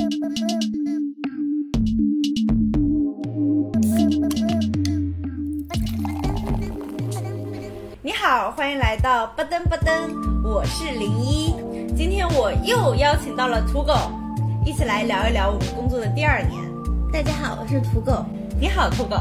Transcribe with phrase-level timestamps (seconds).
[0.00, 0.06] 你
[8.12, 10.08] 好，欢迎来到吧噔吧噔，
[10.42, 11.54] 我是零一。
[11.94, 13.94] 今天我又邀请到了土狗，
[14.64, 16.62] 一起来聊一聊我们工作的第二年。
[17.12, 18.24] 大家好，我是土狗。
[18.58, 19.16] 你好，土狗。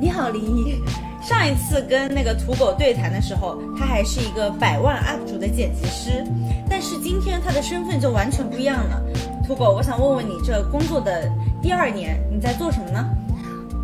[0.00, 0.80] 你好，零一。
[1.20, 6.24] 上一次跟那个土狗对谈的时候，他还是一个百万 UP 主的剪辑师，
[6.68, 9.02] 但是今天他的身份就完全不一样了。
[9.50, 11.28] 土狗，我想问问你，这工作的
[11.60, 13.04] 第二年你在做什么呢？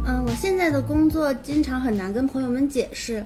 [0.07, 3.24] 嗯，我现在的工作经常很难跟朋友们解释。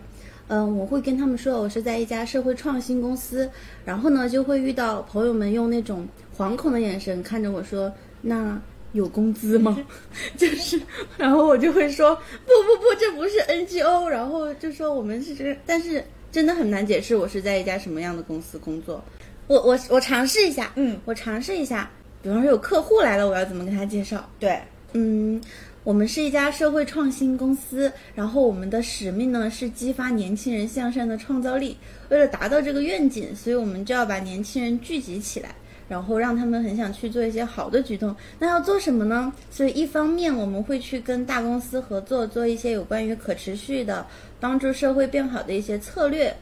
[0.49, 3.51] 嗯，我会跟他们说我是在一家社会创新公司，
[3.85, 8.59] 然后呢就会遇到朋友们用那种惶恐的眼神看着我说：“那
[8.93, 9.77] 有工资吗？”
[10.39, 10.81] 就是，
[11.19, 19.05] 然后我就会说：“不不不，这不是 NGO。”然后就说我们是这，但是真的很难解释我是在一家什么样的公司工作。
[19.47, 21.91] 我我我尝试一下，嗯，我尝试一下，
[22.23, 24.29] 比方说有客户来了，我要怎么跟他介绍？
[24.39, 24.61] 对，
[24.93, 25.41] 嗯。
[25.83, 31.75] 我们是一家社会创新公司，然后我们的使命呢是激发年轻人向上的创造力。
[32.11, 35.55] 为了达到这个愿景，所以我们就要把年轻人聚集起来，
[35.89, 38.15] 然后让他们很想去做一些好的举动。
[38.39, 39.33] 那要做什么呢？
[39.51, 44.07] 所以一方面我们会去跟大公司合作，做一些有关于可持续的、
[44.39, 46.37] 帮助社会变好的一些策略，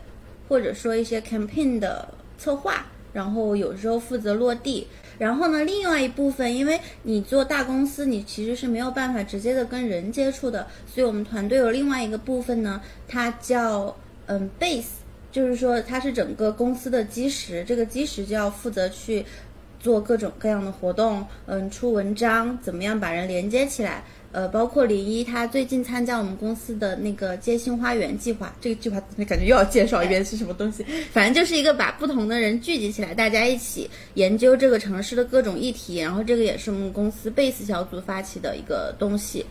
[0.49, 4.89] 或者说一些 campaign 的策划，然后有时候负责落地。
[5.19, 13.97] 然后呢，另外一部分，因为你做大公司，你其实是没有办法直接的跟人接触的，所以我们团队有另外一个部分呢，它叫
[14.27, 14.85] 嗯 base，
[15.33, 19.25] 就是说它是整个公司的基石，这个基石就要负责去
[19.81, 24.05] 做各种各样的活动，嗯，出文章，怎么样把人连接起来。
[24.31, 30.85] 呃，包括林一，他最近参加我们公司的那个街心花园计划，这个计划感觉又要介绍一遍是什么东西。
[31.11, 35.99] 反正就是一个把不同的人聚集起来，大家一起研究这个城市的各种议题。
[35.99, 39.45] 然后这个也是我们公司 base 小组发起的一个东西。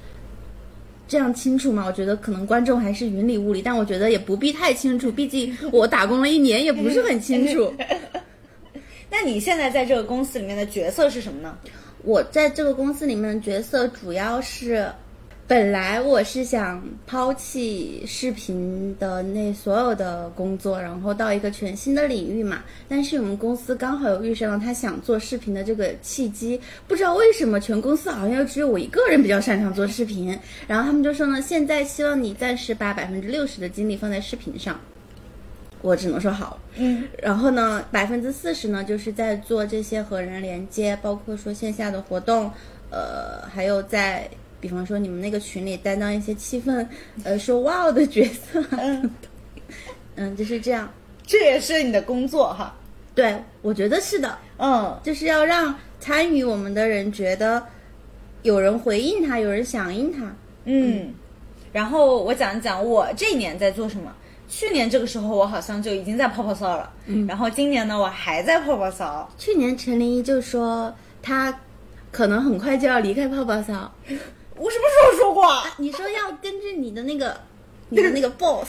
[1.07, 1.85] 这样清楚吗？
[1.87, 7.73] 我觉得可能观众还是云里雾里，但我觉得也不必太清楚，毕竟我打工了一年，也不是很清楚。
[9.09, 11.57] 那你现在在这个公司里面的角色是什么呢？
[12.03, 14.89] 我在这个公司里面的角色主要是，
[15.47, 22.63] 本来我是想抛弃视频的那所有的工作，然后到一个全新的领域嘛。
[22.87, 30.37] 但是我们公司刚好有遇上了他想做视频的这个契机，不知道为什么全公司好像又只有我一个人比较擅长做视频。
[30.67, 34.79] 然后他们就说呢，现在希望你暂时把百分之六十的精力放在视频上。
[35.81, 42.51] 我只能说好，嗯，然后呢，百分之四十呢，就是在做这些和人连接，包括说线下的活动，
[42.89, 44.27] 呃，还有在，
[44.59, 46.85] 比方说你们那个群里担当一些气氛，
[47.23, 49.09] 呃，说哇的角色，嗯，
[50.15, 50.91] 嗯，就是这样，
[51.25, 52.75] 这也是你的工作哈，
[53.13, 57.63] 对，我觉得是的，嗯，就是要让参与我们的人觉得
[58.41, 61.13] 有人回应他，有人响应他，嗯，
[61.71, 64.11] 然后我讲一讲我这一年在做什么。
[64.47, 66.91] 去年这个时候，我好像就已经在泡泡骚了。
[67.05, 69.29] 嗯，然后今年呢，我还在泡泡骚。
[69.37, 71.53] 去年陈琳就说他
[72.11, 73.91] 可能很快就要离开泡泡骚。
[74.55, 75.45] 我什么时候说过？
[75.45, 77.39] 啊你说要根据你的那个
[77.89, 78.67] 你的那个 boss。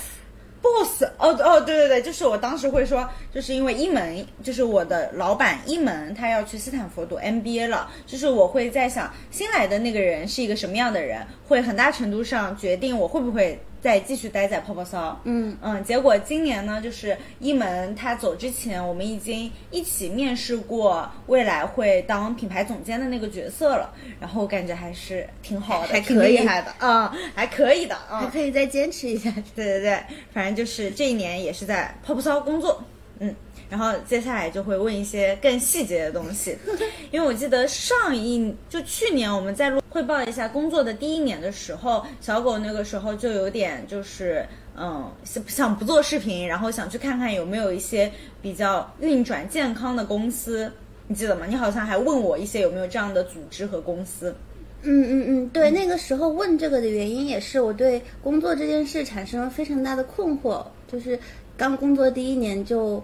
[0.60, 15.18] boss 哦哦对对对，就是我当时会说，就是因为一门就是我的老板一门他要去斯坦福读 MBA 了，就是我会在想新来的那个人是一个什么样的人，会很大程度上决定我会不会再继续待在泡泡骚。
[15.24, 15.56] 嗯。
[15.62, 23.90] 嗯，结果今年呢，就是一门他走之前，我们已经一起面试过未来会当品牌总监的那个角色了，
[24.20, 26.36] 然后感觉还是挺好的，还可以。
[26.38, 26.74] 的。
[26.78, 29.32] 啊，还可以的啊，还可以再坚持一下。
[29.56, 29.98] 对对对，
[30.30, 30.58] 反正。
[30.58, 32.82] 就是这一年也是在泡泡骚工作，
[33.20, 33.32] 嗯，
[33.70, 36.56] 然后接下来就会问一些更细节的东西，
[37.12, 44.46] 因为我记得上一就去年我们在录汇报一下工作的第一年的时候，小狗那个时候就有点就是
[44.76, 50.72] 嗯想想不做视频，然后想去看看有没有一些比较运转健康的公司，
[51.06, 51.46] 你记得吗？
[51.46, 54.34] 你好像还问我一些有没有这样的组织和公司。
[54.82, 61.18] 嗯嗯嗯，对，那个时候问这个的原因也是我对工作这件事产生了非常大的困惑，就是
[61.56, 63.02] 刚工作第一年就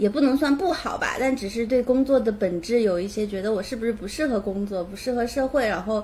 [0.00, 6.02] 也不能算不好吧，但只是对工作的本质有一些觉得我是不是不适合工作，不适合社会，然后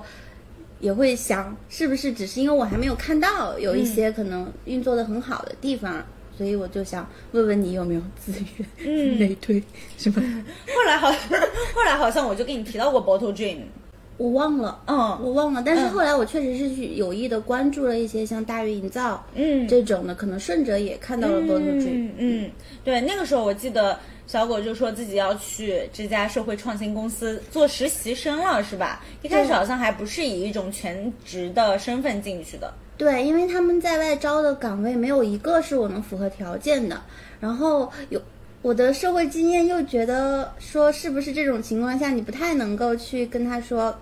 [0.79, 6.05] 也会想是不是只是因为我还没有看到有一些可能运作的很好的地方，
[6.37, 9.61] 所以我就想问问你有没有资源，嗯， 内推
[9.97, 10.21] 是吧？
[10.75, 11.11] 后来好，
[11.73, 13.61] 后来好像我就跟你提到过 Bottle Dream。
[14.17, 15.61] 我忘了，嗯我忘了。
[15.63, 22.09] 但是嗯后来我确实是去有意的关注了一些像大鱼营造嗯，这种的，可能顺着也看到了 Boto Dream。
[22.09, 22.51] 嗯嗯，
[22.83, 29.03] 对，那个时候我记得小狗就说自己要去这家社会创新公司做实习生了，是吧？
[29.21, 32.73] 一开始好像还不是以一种全职的身份进去的。
[32.97, 36.99] 对，因为他们在外招的岗位没有一个是我能符合条件的，
[37.39, 38.19] 然后有
[38.63, 43.95] 我的社会经验又觉得说是不是这种情况下你不太能够去跟他说。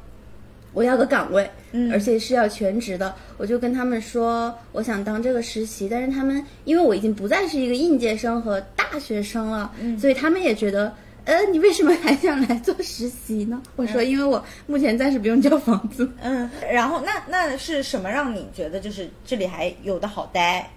[0.76, 10.94] 我要个岗位，嗯而且是要全职的，我就跟他们说我想当这个实习，但是他们因为我已经不再是一个应届生和大学生了，嗯所以他们也觉得，
[11.24, 13.62] 呃，你为什么还想来做实习呢？
[13.78, 16.08] 我说，因为我目前暂时不用交房租。
[16.22, 20.70] 嗯，然后那那是什么让你觉得就是这里还有的好待？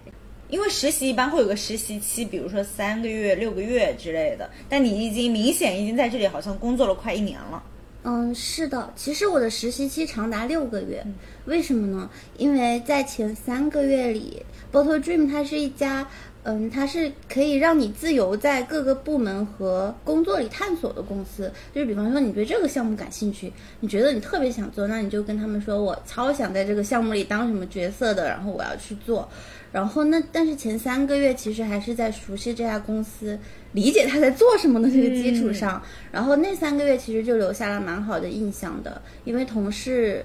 [0.48, 7.62] 因为实习一般会有个实习期，比如说三个月、六个月之类的，但你已经明显已经在这里好像工作了快一年了。
[8.10, 11.04] 嗯，是的，其实我的实习期长达六个月，
[11.44, 12.08] 为什么呢？
[12.38, 16.08] 因为在前三个月里，Bottle Dream 它是一家，
[16.44, 21.52] 嗯，它是可以让你自由在各个部门和工作里探索的公司。
[21.74, 29.28] 就是比方说，你对这个项目感兴趣，你觉得你特别想做，那你就跟他们说，我超想在这个项目里当什么角色的，然后我要去做。
[29.70, 33.38] 然后那但是前三个月其实还是在熟悉这家公司，
[33.72, 40.24] 理解他在做什么的这个基础上，然后那三个月其实就留下了蛮好的印象的，因为同事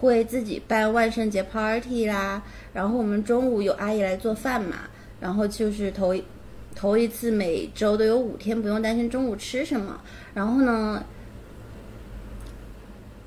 [0.00, 2.42] 会自己办万圣节 party 啦，
[2.72, 4.78] 然后我们中午有阿姨来做饭嘛，
[5.20, 6.24] 然后就是头一
[6.74, 10.00] 头一次每周都有五天不用担心中午吃什么，
[10.34, 11.04] 然后呢。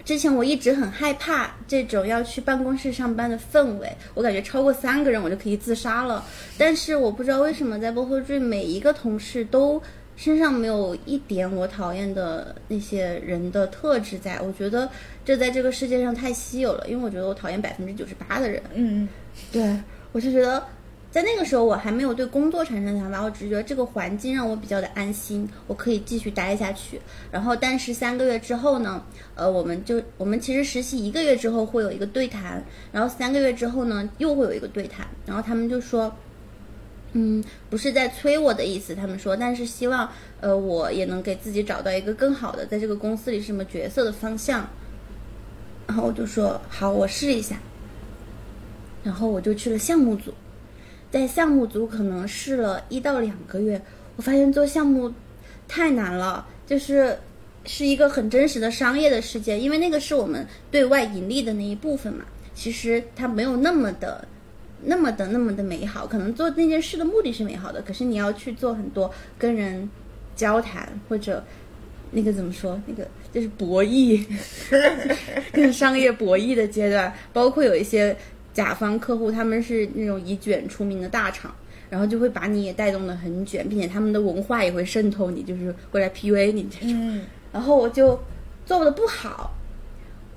[0.06, 6.24] 之前我一直很害怕这种要去办公室上班的氛围，我感觉超过三个人我就可以自杀了。
[6.58, 9.82] 但是我不知道为什么在 h o Dream 每一个同事都
[10.16, 14.88] 身上没有一点我讨厌的那些人的特质在，我觉得
[15.26, 18.62] 这在这个世界上太稀有了，因为我觉得我讨厌百分之九十八的人。
[18.76, 19.10] 嗯
[19.52, 19.76] 对
[20.12, 20.64] 我就觉得，
[21.16, 27.00] 在那个时候我还没有对工作产生想法，我只是觉得这个环境让我比较的安心，我可以继续待下去。
[27.32, 29.02] 然后，但是三个月之后呢，
[29.34, 36.14] 呃，我们就我们其实实习一个月之后会有一个对谈，然后三个月之后呢又会有一个对谈，然后他们就说。
[37.14, 40.10] 嗯，不是在催我的意思，他们说，但是希望，
[40.42, 44.68] 呃，我也能给自己找到一个更好的，在这个公司里什么角色的方向。
[45.88, 47.56] 然后我就说好，我试一下。
[49.02, 50.34] 然后我就去了项目组，
[51.16, 53.82] 在项目组可能试了一到两个月，
[54.18, 55.14] 我发现做项目
[55.66, 57.18] 太难了，就是
[57.64, 64.28] 是一个很真实的商业的世界，因为那个是我们对外盈利的那一部分嘛，其实它没有那么的。
[64.88, 69.10] 那么的那么的美好，可能做那件事的目的是美好的，可是你要去做很多
[69.40, 69.90] 跟人
[70.36, 71.42] 交谈或者
[72.12, 74.24] 那个怎么说，那个就是博弈，
[75.54, 78.16] 跟商业博弈的阶段，包括有一些
[78.56, 81.54] 甲方客户，他们是那种以卷出名的大厂，
[81.90, 86.92] 然后就会把你也带动的很卷，并且他们的文化也会渗透你，就是会来 PUA 你这种。
[86.94, 87.26] 嗯。
[87.52, 88.18] 然后我就
[88.66, 89.54] 做的不好，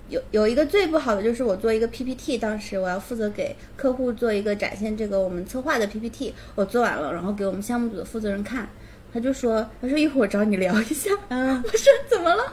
[0.09, 8.69] 有有一个最不好的就是我做一个 PPT，当时我要负责给客户做一个展现这个我们策划的 PPT，我做完了，然后给我们项目组的负责人看，
[9.13, 11.63] 他就说，他说一会儿我找你聊一下，嗯。
[11.63, 12.53] 我说怎么了？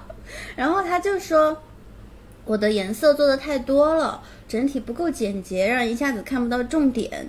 [0.55, 1.55] 然后他就说
[2.45, 7.27] 我的颜色做的太多了，整体不够简洁，让人一下子看不到重点。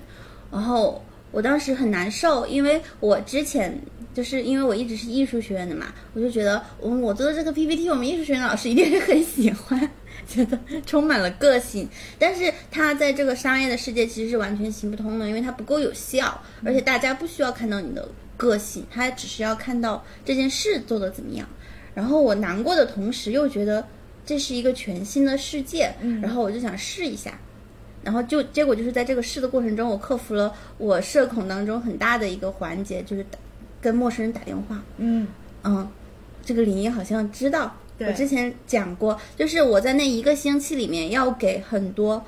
[0.52, 1.02] 然后
[1.32, 3.76] 我当时很难受，因为我之前
[4.14, 9.90] 就是因为我一直是艺术学院的嘛，我就觉得我我做的这个 PPT，我们艺术学院老师一定是很喜欢，
[10.28, 11.88] 觉得充满了个性。
[12.18, 21.48] 但是它在这个商业的世界其实是完全行不通的，因为它不够有效，而且大家不需要看到你的个性，他只是要看到这件事做的怎么样。
[21.94, 23.82] 然后我难过的同时又觉得
[24.26, 27.38] 这是一个全新的世界，然后我就想试一下，
[28.02, 33.38] 然后就结果就是在这个试的过程中，我克服了我社恐当中很大的一个环节，就是打
[33.80, 34.82] 跟陌生人打电话。
[34.98, 35.28] 嗯
[35.62, 35.88] 嗯，
[36.44, 42.24] 这个林一好像知道，我之前讲过，就是我在那一个星期里面要给很多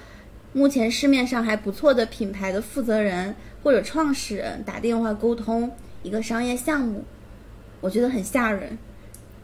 [0.53, 5.71] 目前市面上还不错的品牌的负责人或者创始人打电话沟通
[6.05, 7.05] 一个商业项目，
[7.81, 8.79] 我觉得很吓人。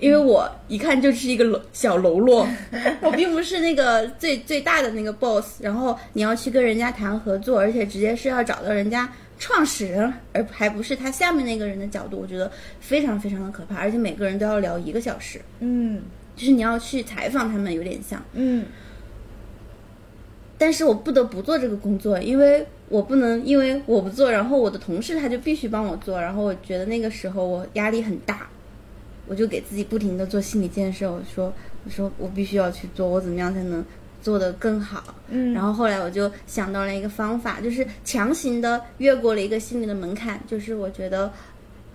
[0.05, 2.47] 因为我一看就是一个喽小喽啰，
[3.01, 16.03] 我并不是那个最最大的那个 boss，然后你要去跟人家谈合作，而且直接是要找到人家创始人，而还不是他下面那个人的角度，我觉得非常非常的可怕，而且每个人都要聊一个小时，嗯。
[16.37, 18.21] 就是你要去采访他们，有点像。
[18.33, 18.67] 嗯。
[20.59, 28.49] 但是我不得不做这个工作，因为我不能因为我不做，然后我的同事他就必须帮我做，然后我觉得那个时候我压力很大，
[29.27, 31.53] 我就给自己不停的做心理建设，我说
[31.85, 33.85] 我说我必须要去做，我怎么样才能
[34.23, 35.03] 做得更好？
[35.29, 41.33] 嗯然后后来我就想到了一个方法，就是强行的越过了一个心理的门槛，就是我觉得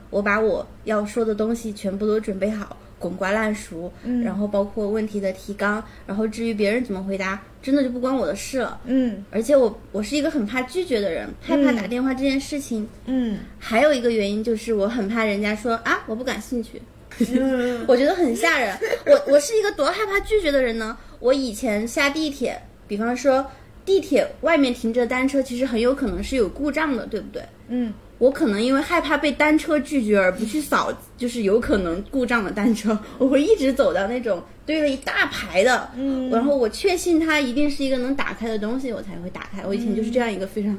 [0.09, 8.79] 我把我要说的东西全部都准备好，滚瓜烂熟，嗯然后包括问题的提纲，然后至于别人怎么回答，真的就不关我的事了。
[8.85, 12.87] 嗯而且我我是一个很怕拒绝的人，害怕嗯打电话这件事情。
[13.05, 16.81] 嗯还有一个原因就是我很怕人家说啊我不感兴趣，嗯
[17.87, 18.77] 我觉得很吓人。
[19.05, 20.97] 我我是一个多害怕拒绝的人呢。
[21.19, 23.45] 我以前下地铁，比方说
[23.85, 27.43] 地铁外面停着单车，其实很有可能是有故障的，对不对？
[27.67, 39.65] 嗯我可能因为害怕被单车拒绝而不去扫，就是有可能故障的单车， 我会一直走到那种堆了一大排的，嗯然后我确信它一定是一个能打开的东西，我才会打开。
[39.65, 40.77] 我以前就是这样一个非常、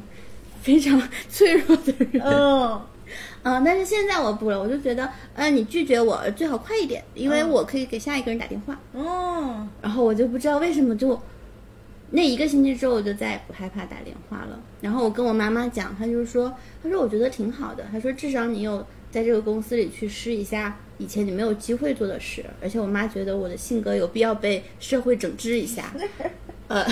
[0.60, 2.22] 非常脆弱的人。
[2.22, 2.82] 嗯
[3.42, 8.78] 嗯，但是现在我不了，我就觉得，呃，你拒绝我最好快一点，因为我可以给下一个人打电话。
[8.92, 11.18] 哦，然后我就不知道为什么就
[12.10, 14.60] 那一个星期之后，我就再也不害怕打电话了。
[14.80, 25.92] 然后我跟我妈妈讲，她就说，她说我觉得挺好的，她说至少你有在这个公司里去试一下以前你没有机会做的事，而且我妈觉得我的性格有必要被社会整治一下。
[26.68, 26.86] 呃，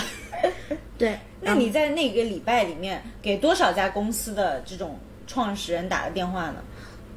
[0.97, 4.99] 对，那你在那个礼拜里面给多少家公司的这种
[5.29, 6.57] 创始人打的电话呢？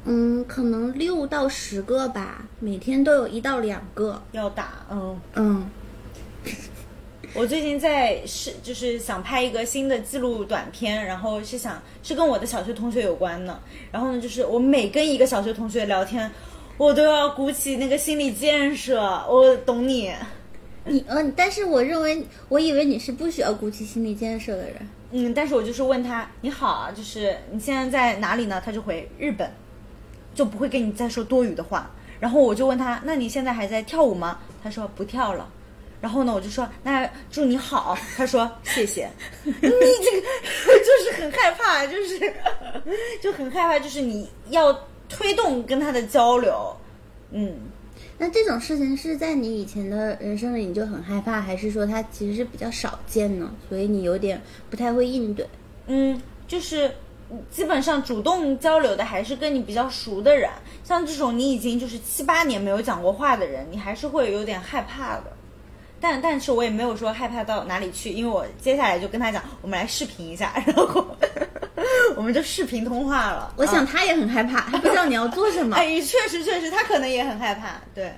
[0.04, 4.22] 嗯，可能六到十个吧，每天都有一到两个。
[4.30, 5.20] 要打，嗯。
[5.34, 5.70] 嗯。
[7.34, 13.58] 我最近在是就是想拍一个新的记录短片，然后是想是跟我的小学同学有关的。
[13.90, 16.30] 然后呢，就是我每跟一个小学同学聊天，
[16.76, 19.00] 我都要鼓起那个心理建设。
[19.30, 20.12] 我懂你，
[20.84, 24.76] 你嗯，但是我认为，我以为你是不需要鼓起心理建设的人。
[25.12, 28.60] 嗯，但是我就是问他你好啊，就是你现在在哪里呢？
[28.64, 29.50] 他就回日本，
[30.34, 31.90] 就不会跟你再说多余的话。
[32.18, 34.38] 然后我就问他，那你现在还在跳舞吗？
[34.62, 35.48] 他说不跳了。
[36.00, 37.96] 然后呢，我就说那祝你好。
[38.16, 39.08] 他说谢谢。
[39.44, 42.34] 你这个就是很害怕，就是
[43.22, 44.72] 就很害怕，就是你要
[45.08, 46.74] 推动跟他的交流。
[47.30, 47.54] 嗯，
[48.18, 53.52] 那这种事情是在你以前的人生里你就很害怕，还是说它其实是比较少见呢？
[53.68, 54.40] 所以你有点
[54.70, 55.46] 不太会应对。
[55.86, 56.90] 嗯，就是
[57.50, 60.48] 基本上主动交流的还是跟你比较熟的人，
[60.84, 65.24] 像这种你已经就是七八年没有讲过话的人，你还是会有点害怕的。
[66.00, 71.06] 但但是我也没有说害怕到哪里去，因为我接下来就跟他讲，我们来视频一下，然后
[72.16, 73.52] 我们就视频通话了。
[73.56, 75.76] 我想啊他也很害怕，他不知道 你要做什么。
[75.76, 77.80] 哎，确实确实，他可能也很害怕。
[77.94, 78.12] 对，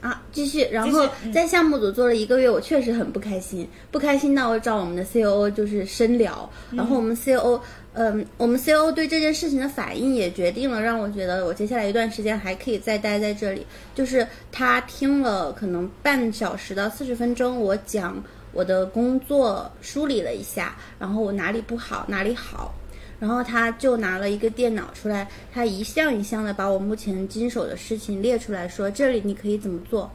[0.00, 7.60] 啊，继续，然后嗯在项目组做了一个月，我确实很不开心，不开心到我找我们的 COO 就是深聊，然后我们 COO，
[7.94, 18.22] 嗯，我们 COO 对这件事情的反应也决定了让我觉得我接下来一段时间还可以再待在这里，就是他听了可能半小时到四十分钟，我讲
[18.52, 22.72] 我的工作梳理了一下，然后我哪里不好哪里好。
[23.20, 30.10] 然后他就拿了一个电脑出来，他一项一项的把我目前经手的事情列出来说，这里你可以怎么做，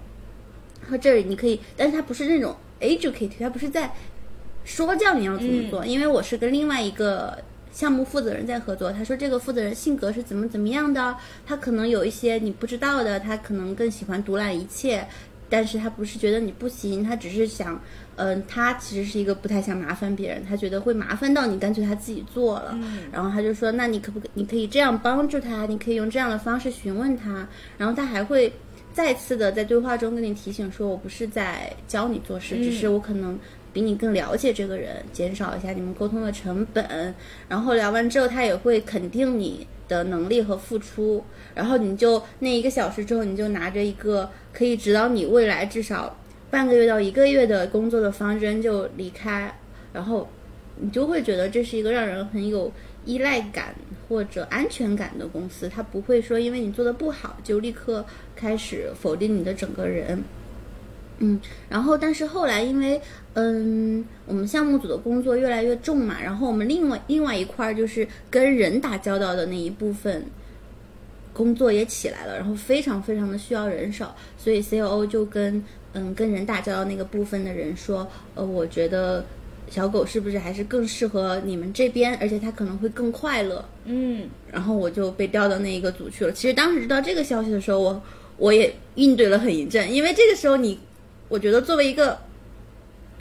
[0.88, 3.92] 和这里你可以，但是他不是那种 educate，他不是在
[4.64, 7.38] 说教你要怎么做，因为我是跟另外一个
[7.72, 11.16] 项目负责人在合作，他说这个负责人性格是怎么怎么样的，
[11.46, 15.08] 他可能有一些你不知道的，他可能更喜欢独揽一切，
[15.50, 17.82] 但是他不是觉得你不行，他只是想，
[18.20, 22.78] 嗯、他其实是一个不太想麻烦别人，他觉得会麻烦到你，干脆他自己做了。
[23.12, 27.48] 然后他就说，那你可不可你可以这样帮助他，你可以用这样的方式询问他，
[27.78, 28.52] 然后他还会
[28.94, 33.40] 再次的在对话中跟你提醒说，我不是在教你做事，只是我可能。
[33.72, 37.14] 比你更了解这个人，减少一下你们沟通的成本。
[37.48, 41.24] 然后聊完之后，他也会肯定你的能力和付出。
[41.54, 46.18] 然后你就那一个小时之后，你就拿着一个可以指导你未来至少
[46.50, 49.54] 半个月到一个月的工作的方针就离开。
[49.92, 50.28] 然后
[50.78, 52.72] 你就会觉得这是一个让人很有
[53.06, 53.74] 依赖感
[54.08, 60.24] 或者安全感的公司，它不会说因为你做的不好就立刻开始否定你的整个人。
[61.22, 61.38] 嗯，
[61.68, 63.02] 然后但是后来因为
[63.34, 70.24] 嗯，我们项目组的工作越来越重嘛，然后我们另外另外一块就是跟人打交道的那一部分
[71.34, 75.62] 工作也起来了，然后非常非常的需要人手，所以 COO 就跟
[75.94, 79.26] 嗯跟人打交道那个部分的人说，呃，我觉得
[79.70, 83.64] 小狗是不是还是更适合你们这边，而且它可能会更快乐。
[83.86, 86.32] 嗯然后我就被调到那一个组去了。
[86.32, 88.02] 其实当时知道这个消息的时候，我
[88.38, 90.80] 我也应对了很一阵，因为这个时候你，
[91.28, 92.18] 我觉得作为一个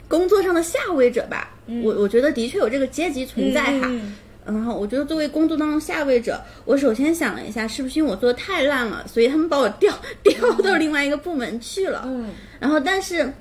[0.07, 3.87] 工作上的下位者吧，我我觉得的确有这个阶级存在哈。
[3.89, 12.01] 嗯然后我觉得作为工作当中下位者，我首先想了一下，是不是因为我做的太烂了，所以他们把我调调到另外一个部门去了。
[12.07, 13.31] 嗯然后但是。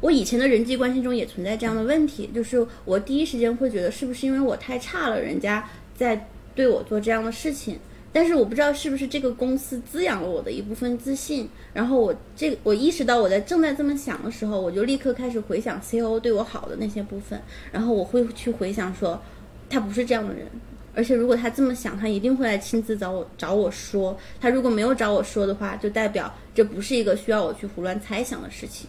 [0.00, 7.78] 我以前的人际关系中也存在这样的问题，就是我第一时间会觉得是不是因为我太差了，人家在对我做这样的事情。
[8.12, 11.48] 但是我不知道是不是这个公司滋养了我的一部分自信。
[11.72, 17.40] 然后我这我意识到我在正在这么想的时候，我就立刻开始回想 C.O 对我好的那些部分。
[17.70, 19.22] 然后我会去回想说，
[19.70, 20.48] 他不是这样的人。
[20.94, 24.16] 而且如果他这么想，他一定会来亲自找我找我说。
[24.40, 28.88] 他如果没有找我说的话，就代表这不是一个需要我去胡乱猜想的事情。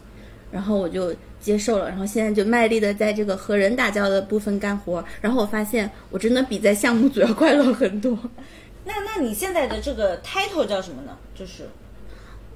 [0.52, 5.04] 然后我就接受了，然后现在就卖力的在这个和人打交道的部分干活。
[5.20, 8.16] 然后我发现，我真的比在项目组要快乐很多。
[8.86, 11.18] 那那你现在的这个 title 叫什么呢？
[11.34, 11.64] 就是，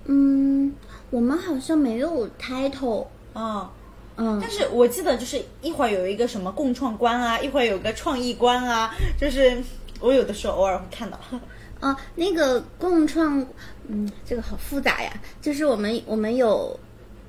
[0.06, 0.72] 嗯，
[1.10, 3.72] 我们好像没有 title 啊，
[4.18, 9.58] 嗯，但是我记得就是一会儿有一个什么共创关啊，一会儿有个创意关啊，就是
[10.00, 11.20] 我有的时候偶尔会看到。
[11.80, 13.46] 啊， 那个共创，
[13.88, 15.12] 嗯，这个好复杂呀。
[15.42, 16.78] 就是我们我们有。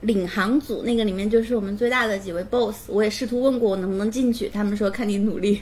[0.01, 5.61] 领航组那个里面就是我们最大的几位 boss，我也试图问过我能不能进去，他们说看你努力。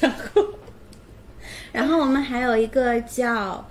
[0.00, 0.44] 然后，
[1.70, 3.64] 然后我们还有一个叫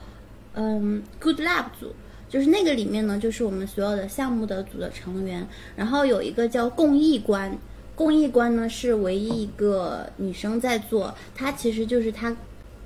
[0.54, 1.94] 嗯 Good Lab 组，
[2.36, 5.48] 就是那个里面呢，就是我们所有的项目的组的成员。
[5.78, 7.58] 然后有一个叫共益官，
[7.96, 12.36] 共益官呢是唯一一个女生在做，她其实就是她。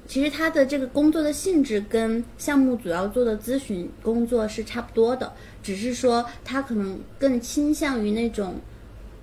[0.06, 8.56] 其实他的这个工作的性质跟项目主要做的咨询工作是差不多的，只是说他可能更倾向于那种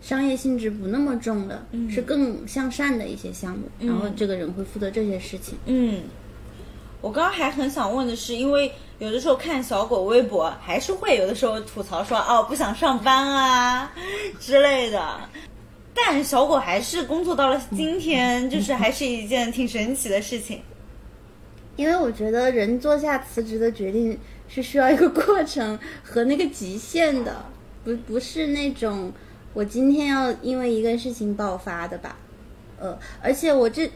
[0.01, 3.65] 商业性质不那么重的，是更向善的一些项目。
[3.81, 5.59] 然后这个人会负责这些事情。
[5.67, 6.03] 嗯，
[7.01, 13.93] 我刚刚还很想问的是，因为有的时候看小狗微博，还是会有的时候吐槽说哦不想上班啊
[14.41, 15.21] 之类的，
[15.95, 20.63] 但小狗还是工作到了今天，就是还是一件挺神奇的事情。
[21.77, 27.45] 因为我觉得人做下辞职的决定是需要一个过程和那个极限的，
[27.85, 29.13] 不不是那种
[29.53, 32.17] 我今天要因为一个事情爆发的吧？
[32.79, 33.91] 呃，而且我这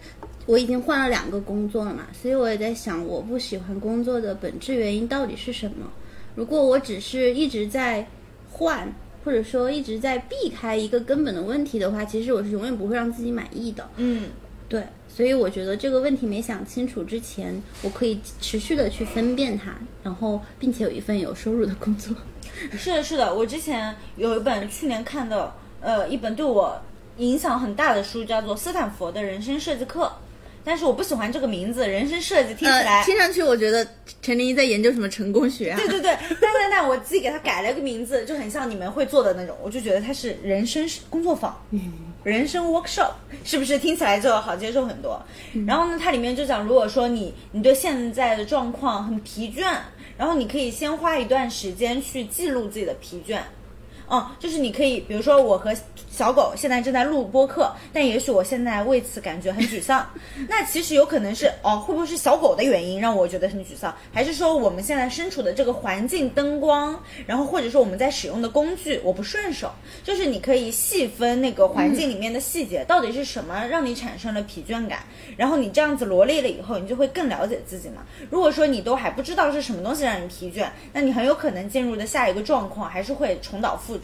[0.47, 5.87] 我已经换了两个工作了嘛，所以我也在想，我不喜欢工作的本质原因到底是什么？
[6.35, 8.07] 如果我只是一直在
[8.51, 8.93] 换，
[9.25, 13.89] 或者说一直在避开一个根本的问题的话，其实我是永远不会让自己满意的。
[13.97, 14.31] 嗯，
[14.69, 14.83] 对。
[15.09, 22.15] 所以我觉得这个问题没想清楚之前，我可以持续的去分辨它，然后并且有一份有收入的工作。
[22.79, 26.81] 是的，是的，我之前有一本去年看的，呃，一本对我
[27.19, 30.07] 影响很大的书，叫做《斯坦福的人生设计课》。
[30.65, 33.87] 但是我不喜欢这个名字，人生设计听起来听上去，我觉得
[34.21, 35.79] 陈琳在研究什么成功学啊？
[35.79, 41.59] 对对 对，但但但我自己给他改了个名字，就很像你们会做的那种，我就觉得它是人生工作坊，
[42.23, 43.13] 人生 workshop，
[43.45, 45.21] 是不是听起来就好接受很多？
[45.67, 49.63] 然后呢，它里面就讲，如果说你你对现在的状况很疲倦，
[50.19, 53.39] 然后你可以先花一段时间去记录自己的疲倦。
[54.13, 55.73] 嗯，就是你可以，比如说我和
[56.21, 60.07] 小狗现在正在录播客，但也许我现在为此感觉很沮丧。
[60.47, 63.95] 那其实有可能是哦，会不会是小狗的原因让我觉得很沮丧？
[64.13, 69.73] 还是说我们现在身处的这个环境、灯光，然后或者说我们在使用的工具我不顺手？
[70.05, 74.99] 就是你可以细分那个环境里面的细节，到底是什么让你产生了疲倦感？
[75.39, 78.03] 然后你这样子罗列了以后，你就会更了解自己嘛。
[78.29, 83.99] 如果说你都还不知道是什么东西让你疲倦，那你很有可能进入的下一个状况还是会重蹈覆。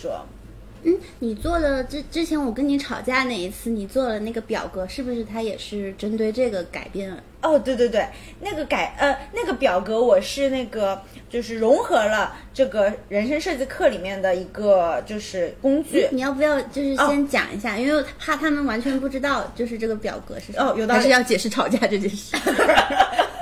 [0.86, 7.20] 嗯，你做的之之前我跟你吵架那一次，你做了那个表格，是不是它也是针对这个改变了？
[7.42, 8.06] 哦，对对对，
[8.40, 16.08] 那个改呃那个表格我是那个就是融合了这个人生设计课里面的一个就是工具。
[16.12, 17.76] 你要不要就是先讲一下？
[17.76, 20.70] 因为怕他们完全不知道就是这个表格是什么。
[20.70, 22.36] 哦，有道理还是要解释吵架这件事。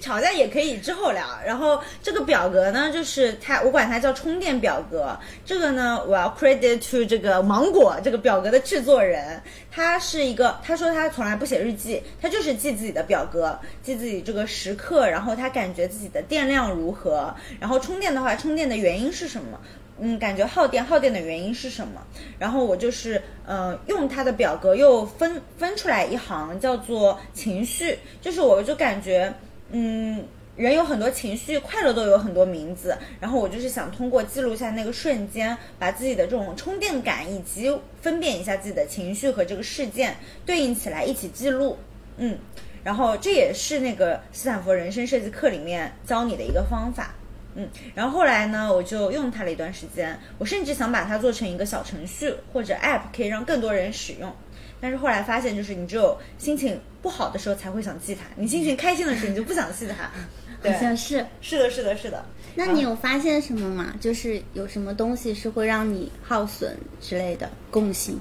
[0.00, 1.24] 吵架也可以之后聊。
[1.46, 5.16] 然后这个表格呢，就是它，我管它叫充电表格。
[5.44, 9.40] 这个呢，我要 credit to 这个芒果这个表格的制作人。
[9.72, 19.60] 他是一个，他说他从来不写日记，他就是记自己的表格，记自己这个时刻，然后他感觉自己的电量如何，然后充电的话，充电的原因是什么？
[20.00, 22.02] 嗯，感觉耗电，耗电的原因是什么？
[22.36, 29.32] 然后我就是，嗯，用他的表格又分分出来一行，叫做情绪，就是我就感觉。
[29.70, 30.24] 嗯，
[30.56, 32.96] 人有很多情绪，快乐都有很多名字。
[33.20, 41.78] 然后我就是想通过记录下那个瞬间，把自己的这种充电感以及分辨一下自己的情绪和这个事件对应起来一起记录。
[42.16, 42.36] 嗯，
[42.84, 47.14] 然后这也是那个斯坦福人生设计课里面教你的一个方法。
[47.54, 54.32] 嗯，然后后来呢，我就用它了一段时间，我甚至想把它做成一个小程序或者 App，可以让更多人使用。
[54.80, 60.10] 但是后来发现，就是你只有心情不好的时候才会想记它，你心情开心的时候你就不想记它。
[60.62, 62.22] 好像是是的，是的，是的。
[62.54, 63.94] 那你有发现什么吗？
[63.98, 68.20] 就是有什么东西是会让你耗损之类的共性？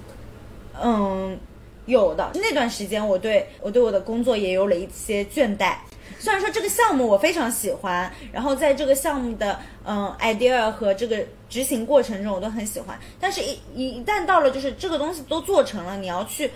[0.82, 1.38] 嗯，
[1.86, 2.32] 有的。
[2.36, 5.76] 那段时间，我对我对我的工作也有了一些倦怠。
[6.20, 16.52] 虽然说这个项目我非常喜欢，然后在这个项目的嗯 idea 和这个执行过程中我都很喜欢，但是一一一旦到了就是这个东西都做成了，你要去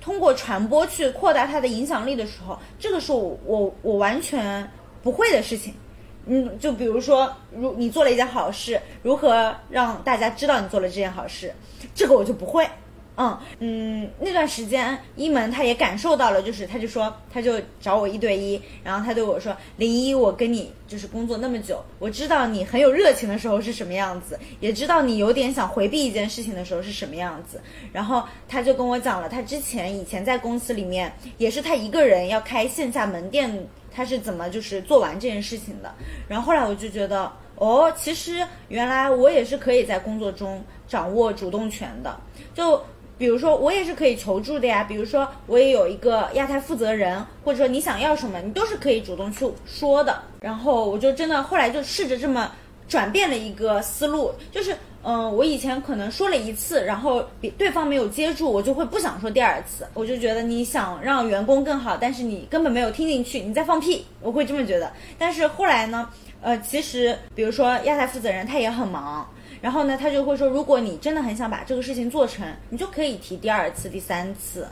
[0.00, 4.70] 通过传播去扩大它的影响力的时候，这个是我我我完全
[5.02, 5.74] 不会的事情。
[6.30, 11.52] 嗯，就比如说，如你做了一件好事，如何让大家知道你做了这件好事，
[11.94, 12.68] 这个我就不会。
[13.20, 27.60] 嗯嗯，那段时间一门他也感受到了，就是他就说，他就找我一对一，然后他对我说：“零一，我跟你就是工作那么久，我知道你很有热情的时候是什么样子，也知道你有点想回避一件事情的时候是什么样子。”
[27.92, 35.92] 然后他就跟我讲了，他之前以前在公司里面也是他一个人要开线下门店，他是怎么就是做完这件事情的。
[36.28, 42.16] 然后后来我就觉得，哦，其实原来我也是可以在工作中掌握主动权的，
[42.54, 42.80] 就。
[43.18, 44.84] 比如说，我也是可以求助的呀。
[44.84, 50.22] 比如说，我也有一个亚太负责人，或者说你想要什么，你都是可以主动去说的。
[50.40, 52.52] 然后我就真的后来就试着这么
[52.88, 59.84] 转变了一个思路，就是嗯，我以前可能说了一次，然后比对方没有接住，我就会不想说第二次。
[59.94, 64.92] 我就觉得你想让员工更好，但是你根本没有听进去，你在放屁，我会这么觉得。
[65.18, 66.08] 但是后来呢，
[66.40, 69.28] 呃，其实比如说亚太负责人他也很忙。
[69.60, 74.66] 然后呢，他就会说，如果你真的很想把这个事情做成，你就可以提第二次、第三次，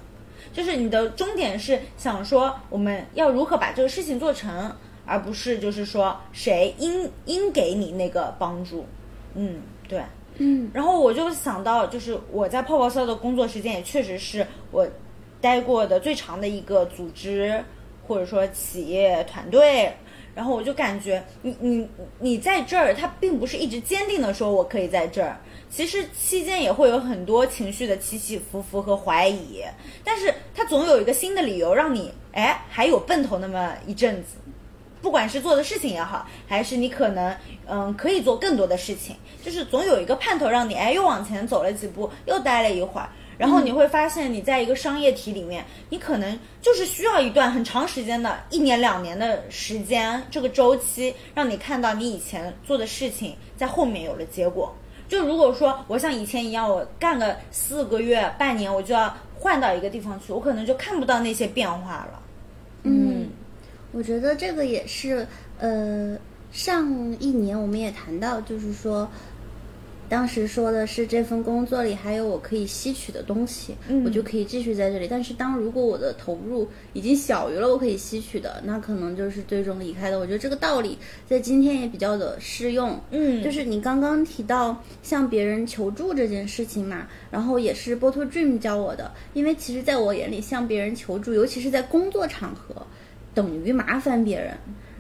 [0.52, 4.72] 就是你的终点是想说我们要如何把这个事情做成，
[5.04, 8.86] 而不是就是说谁应应给你那个帮助。
[9.34, 10.02] 嗯，对，
[10.38, 10.70] 嗯。
[10.72, 14.86] 然后我就想到，就是我在泡泡骚的工作时间也确实是我
[15.40, 17.62] 待过的最长的一个组织
[18.06, 19.92] 或者说企业团队。
[20.36, 29.64] 然后我就感觉，你你你在这儿，他并不是一直坚定的说我可以在这儿，其实期间也会有很多情绪的起起伏伏和怀疑，
[30.04, 34.36] 但是他总有一个新的理由让你，哎，还有奔头那么一阵子，
[35.00, 37.34] 不管是做的事情也好，还是你可能
[37.66, 43.08] 嗯可以做更多的事情，就是总有一个盼头让你，哎，又往前走了几步，又待了一会儿。
[43.38, 54.74] 然后你会发现，你在一个商业体里面，你可能就是需要一段很长时间的一年两年的时间，这个周期让你看到你以前做的事情在后面有了结果。
[55.06, 62.22] 就如果说我像以前一样，我干个四个月、半年，我就要换到一个地方去，我可能就看不到那些变化了。
[62.84, 63.28] 嗯，
[63.92, 65.26] 我觉得这个也是，
[65.58, 66.16] 呃，
[66.52, 69.08] 上一年我们也谈到，就是说。
[70.08, 75.06] 当时说的是这份工作里还有我可以吸取的东西，我就可以继续在这里。
[75.08, 80.18] 但是当如果我的投入已经小于了我可以吸取的，那可能就是最终离开的。
[80.18, 83.00] 我觉得这个道理在今天也比较的适用。
[83.10, 89.12] 嗯，就是你刚刚提到向别人求助这件事情嘛，然后也是波托 Dream 教我的。
[89.34, 92.86] 因为其实在我眼里，向别人求助，尤其是在工作场合，
[93.34, 94.56] 等于麻烦别人。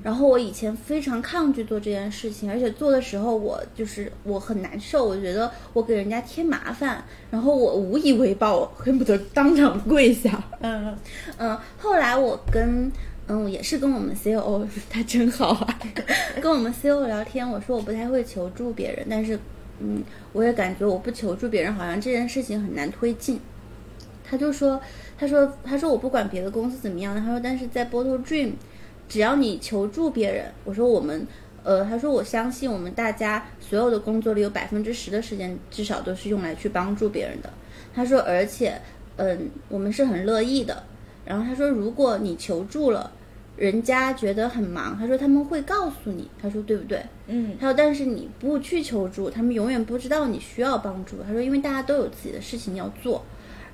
[0.06, 10.40] 然后我以前非常抗拒做这件事情，而且做的时候我就是我很难受，我觉得我给人家添麻烦，然后我无以为报，恨不得当场跪下。
[10.60, 10.96] 嗯
[11.38, 11.58] 嗯。
[11.76, 12.88] 后来我跟
[13.26, 15.78] 嗯也是跟我们 C O， 他真好啊，
[16.40, 19.36] 跟我们 C O 聊天，我说我不太会求助别人，但是
[19.80, 23.40] 嗯我也感觉我不求助别人好像这件事情很难推进。
[24.24, 24.80] 他就说
[25.18, 28.52] 他说他说我不管别的公司怎么样，他说但是在 Bottle Dream。
[29.08, 31.26] 只要你求助别人，我说我们，
[31.62, 37.50] 呃，他说我相信我们大家所有的工作里有百分之十的时间至少都是用来去帮助别人的。
[37.94, 38.80] 他说，而且，
[39.16, 40.82] 嗯，我们是很乐意的。
[41.24, 43.10] 然后他说，如果你求助了，
[43.56, 47.02] 人家觉得很忙，他说他们会告诉你，他说对不对？
[47.26, 47.56] 嗯。
[47.58, 51.22] 他说，但是你不去求助，他们永远不知道你需要帮助。
[51.26, 53.24] 他说，因为大家都有自己的事情要做。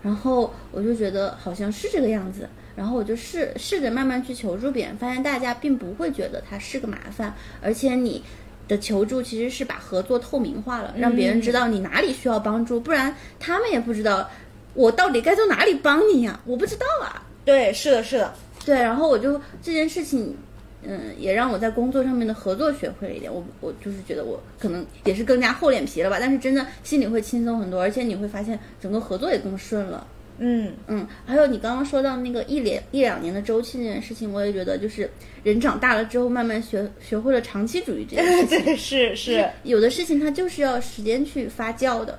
[0.02, 2.48] 然后我就觉得好像是这个样子。
[2.74, 8.22] 然后我就试试着慢慢去求助别人，发现大家并不会觉得它是个麻烦，而且你
[8.68, 14.30] 的求助其实是把合作透明化了，让别人知道你哪里需要帮助，不然他们也不知道
[14.74, 17.22] 我到底该从哪里帮你呀，我不知道啊。
[17.44, 18.32] 对，是的，是的，
[18.64, 18.76] 对。
[18.76, 20.36] 然后我就这件事情，
[20.82, 23.30] 嗯，也让我在工作上面的合作学会了一点。
[23.32, 30.06] 我我就是觉得我可能也是更加厚脸皮了吧，但是真的心里会轻松很多，而且你会发现整个合作也更顺了。
[30.44, 35.08] 嗯嗯，还有你刚刚说到那个一连一两年的周期这件事情，我也觉得就是
[35.44, 38.74] 人长大了之后慢慢学学会了长期主义这件事情。
[38.76, 42.18] 是是，有的事情它就是要时间去发酵的。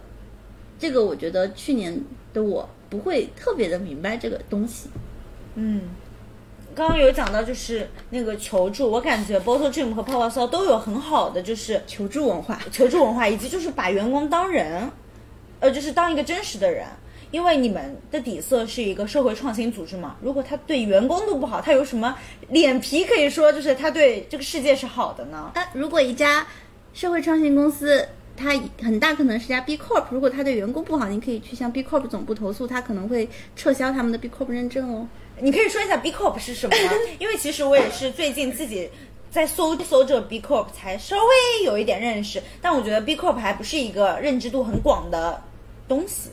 [0.80, 2.02] 这个我觉得去年
[2.34, 4.88] 的我不会特别的明白这个东西。
[5.56, 5.82] 嗯，
[6.74, 14.90] 刚刚有讲到就是那个求助，我感觉 Bottle Dream 和泡泡骚都有很好的就是求助文化，求助文化，以及就是把员工当人，
[15.60, 16.88] 呃，就是当一个真实的人。
[17.34, 22.16] 因为你们的底色是一个社会创新组织嘛，如果他对员工都不好，他有什么
[22.50, 25.52] 脸皮可以说就是他对这个世界是好的呢？
[25.56, 26.46] 那，如果一家
[26.94, 35.08] 社会创新公司，它很大可能是家 B Corp，如果他对员工不好，你可以去向 B Corp 总部投诉，他可能会撤销他们的 B Corp 认证哦。
[35.40, 36.92] 你可以说一下 B Corp 是什么吗？
[37.18, 38.88] 因为其实我也是最近自己
[39.32, 45.42] 在搜搜这个 B Corp 才稍微有一点认识，但我觉得 B Corp 还不是一个认知度很广的
[45.88, 46.30] 东西。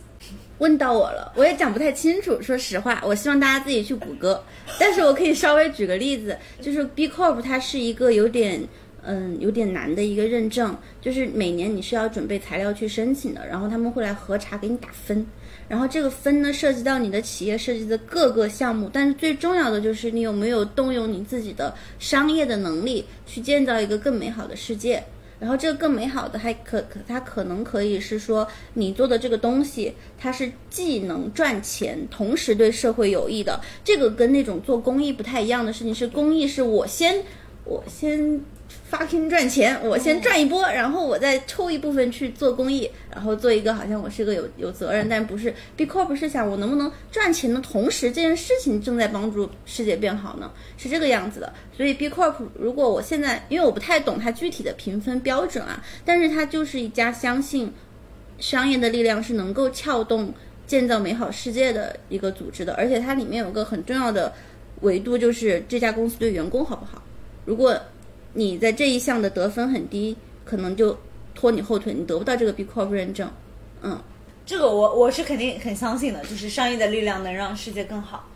[0.61, 2.41] 问到我了，我也讲不太清楚。
[2.41, 4.43] 说实话，我希望大家自己去谷歌。
[4.79, 8.63] 但是我可以稍微举个例子，就是 B Corp 它是一个有点
[9.03, 15.27] 嗯有点难的一个认证，就是每年你是要准备材料去申请的，然后他们会来核查给你打分，
[15.67, 25.03] 然后这个分呢涉及到你的企业设计的各个项目，但是最重要的就是你有没有动用你自己的商业的能力去建造一个更美好的世界。
[25.41, 33.59] 然后这个更美好的还可可，它可能可以是说你做的这个东西，它是既能赚钱，同时对社会有益的。
[33.83, 37.25] 这个跟那种做公益不太一样的事情是，公益是我先
[37.65, 38.41] 我先。
[38.91, 50.51] Fucking 赚钱，我先赚一波，然后我再抽一部分去做公益，然后做一个好像我是个有有责任，但不是 B Corp 是想我能不能赚钱的同时，这件事情正在帮助世界变好呢？
[50.77, 51.53] 是这个样子的。
[51.77, 57.73] 所以 B Corp 如果我现在因为我不太懂它具体的评分标准啊，但是它就是一家相信
[58.39, 60.33] 商业的力量是能够撬动
[60.67, 64.33] 建造美好世界的一个组织的，而且它里面有个很重要的
[64.81, 67.03] 维度，就是这家公司对员工好不好？
[67.45, 67.79] 如果
[68.33, 70.97] 你在这一项的得分很低，可能就
[71.35, 73.31] 拖你后腿，你得不到这个 B Corp 认证。
[73.83, 74.01] 嗯，
[74.47, 78.27] 这个我我是肯定很相信的，就是商业的力量能让世界更好。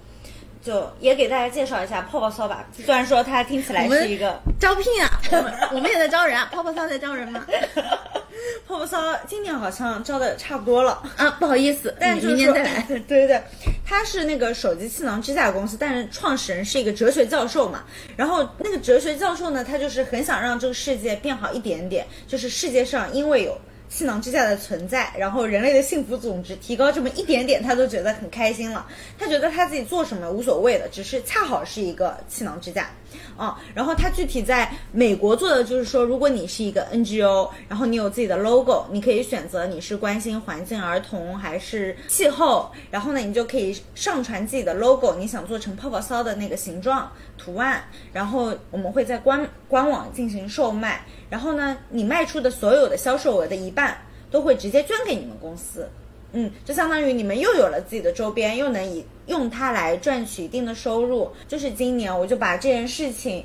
[0.65, 7.45] 就也给大家介绍一下泡泡骚吧，虽然说它听起来是一个招聘啊， 我们我们也在招人啊，泡泡骚在招人吗？
[8.67, 12.81] 泡泡骚今年好像招的差不多了啊，不好意思，但明年再来。
[12.89, 13.43] 对 对对，
[13.85, 17.85] 他是那个手机气囊支架公司，但是创始人是一个哲学教授嘛。
[18.17, 23.61] 然后那个哲学教授呢，他就是很想让这个世界变好一点点，就是世界上因为有。
[23.89, 28.87] 气囊支架的存在，然后人类的幸福总值提高这么一点点，他都觉得很开心了。
[29.19, 32.91] 他觉得他自己做什么无所谓的，只是恰好是一个气囊支架。
[33.37, 53.97] 啊，然后他具体在美国做的就是说，如果你是一个 NGO，然后你有自己的 logo，你可以选择你是关心环境、儿童还是气候，然后呢，你就可以上传自己的 logo，你想做成泡泡骚的那个形状、图案，然后我们会在官官网进行售卖，然后呢，你卖出的所有的销售额的一半
[54.31, 55.89] 都会直接捐给你们公司。
[56.35, 61.31] 嗯，就相当于你们又有了自己的周边，又能以用它来赚取一定的收入。
[61.49, 63.45] 就是今年我就把这件事情。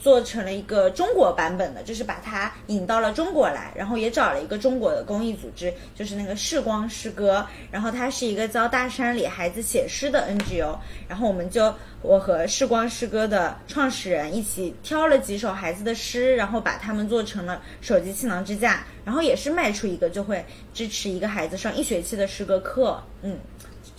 [0.00, 10.74] 做成了一个中国版本的，就是把它引到了中国来，然后也找了一个中国的公益组织，就是那个视光诗歌，然后它是一个教大山里孩子写诗的 NGO，
[11.06, 23.38] 然后我们就我和视光诗歌的创始人一起挑了几首孩子的诗，然后把它们做成了手机气囊支架，然后也是卖出一个就会支持一个孩子上一学期的诗歌课，嗯。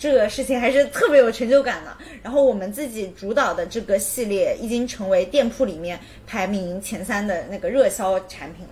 [0.02, 1.96] 这个事情还是特别有成就感的。
[2.24, 8.70] 然后我们自己主导的这个系列已经成为店铺里面排名前三的那个热销产品了，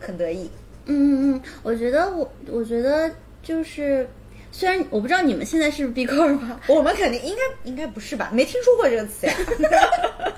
[0.00, 0.50] 很得意。
[0.86, 3.08] 嗯嗯嗯，我觉得我我觉得
[3.40, 4.08] 就是，
[4.50, 8.30] 虽然我不知道你们现在是不是 B 科吧，我们肯定应该应该不是吧？
[8.32, 9.34] 没听说过这个词呀。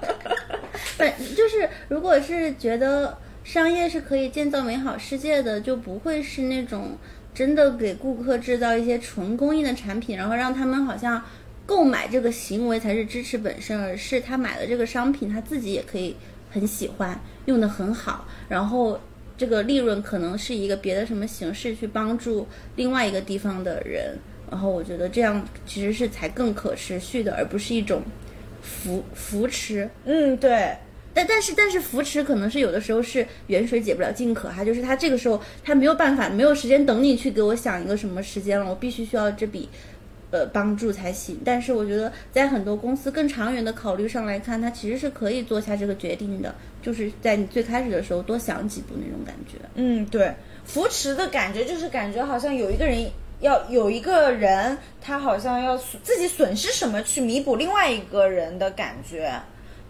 [0.98, 6.90] 本就是如果是觉得商业是可以建造美好世界的，就不会是那种。
[7.36, 11.22] 真的给顾客制造一些纯公益的产品，然后让他们好像
[11.66, 16.16] 购买这个行为才是支持本身，而是他买了这个商品，他自己也可以
[16.50, 18.98] 很喜欢，用的很好，然后
[19.36, 24.16] 这个利润可能是一个别的什么形式去帮助另外一个地方的人，
[24.50, 28.02] 然后我觉得这样其实是才更可持续的，而不是一种
[28.62, 29.90] 扶扶持。
[30.06, 30.74] 嗯，对。
[31.16, 39.66] 但但是但是扶持可能是有的时候是远水解不了近渴哈，就是他这个时候他没有办法，没有时间等你去给我想一个什么时间了，我必须需要这笔，
[40.30, 41.40] 呃帮助才行。
[41.42, 49.56] 但是我觉得在很多公司更长远的考虑上来看，他其实是可以做下这个决定的，就是在你最开始的时候多想几步那种感觉。
[49.76, 50.34] 嗯，对，
[50.66, 59.32] 扶持的感觉就是感觉好像有一个人要有一个人，他好像要自己损失什么去弥补另外一个人的感觉。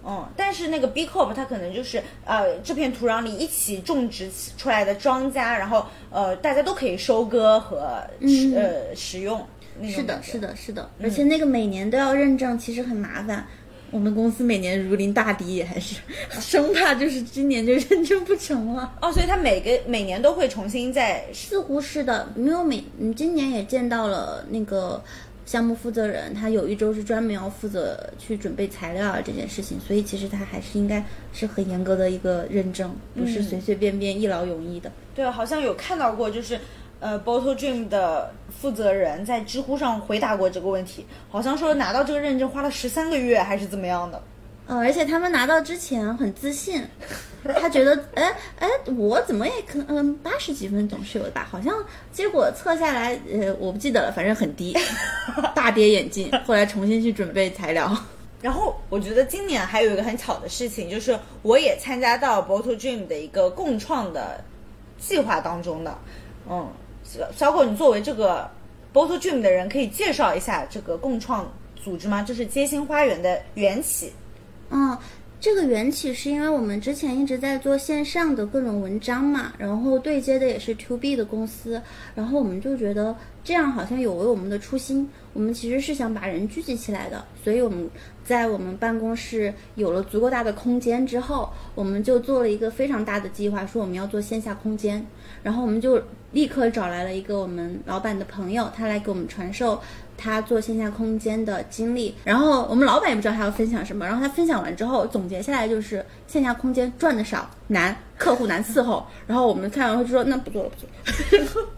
[0.06, 9.44] 嗯，但是那个 B Corp 它可能就是呃这片土壤里一起种植出来的庄稼，然后呃大家都可以收割和食呃食用。
[9.82, 13.46] 是的，是的，是的，而且那个每年都要认证，其实很麻烦。
[13.90, 18.92] 我们公司每年如临大敌，还是生怕就是今年就认证不成了。
[19.00, 25.02] 哦，所以他每个每年都会重新再似乎是的，没有每嗯今年也见到了那个
[25.46, 34.90] 项目负责人，他有一周是专门要负责去准备材料啊这件事情，所以其实他还是应该是很严格的一个认证，不是随随便便一劳永逸的。
[35.14, 36.58] 对，好像有看到过，就是
[36.98, 44.20] 呃，Bottle Dream 的负责人在知乎上回答过这个问题，好像说拿到这个认证花了十三个月还是怎么样的。
[44.66, 46.82] 呃，而且他们拿到之前很自信，
[47.60, 51.46] 他觉得，哎哎，我怎么也可能嗯八十几分总是有的吧？
[51.48, 51.72] 好像
[52.12, 54.76] 结果测下来，呃，我不记得了，反正很低，
[55.54, 56.30] 大跌眼镜。
[56.44, 57.96] 后来重新去准备材料。
[58.42, 64.42] 然后我觉得今年还有一个很巧的事情，就是我也参加到 Bottle Dream 的一个共创的
[64.98, 65.96] 计划当中的。
[66.48, 66.68] 嗯，
[67.04, 68.50] 小小狗，你作为这个
[68.92, 71.50] Bottle Dream 的人，可以介绍一下这个共创
[71.82, 72.22] 组织吗？
[72.22, 74.12] 就是街心花园的缘起。
[74.70, 74.96] 嗯，
[75.40, 81.80] 这个缘起是因为我们之前一直在做线上的各种文章嘛，然后对接的也是 To B 的公司，
[82.14, 85.08] 然后我们就觉得这样好像有违我们的初心。
[85.32, 87.88] 我们其实是想把人聚集起来的，所以我们
[88.24, 95.04] 在我们办公室有了足够大的空间之后，我们就做了一个非常大的计划，说我们要做线下空间，
[95.42, 96.02] 然后我们就
[96.32, 99.78] 立刻找来了一个我们老板的朋友，他来给我们传授
[100.16, 102.14] 他做线下空间的经历。
[102.24, 109.06] 然后我们老板也不知道他要分享什么，然后他分享完之后总结下来就是线下空间赚的少，难，客户难伺候。
[109.26, 111.68] 然后我们看完后就说那不做了，不做了。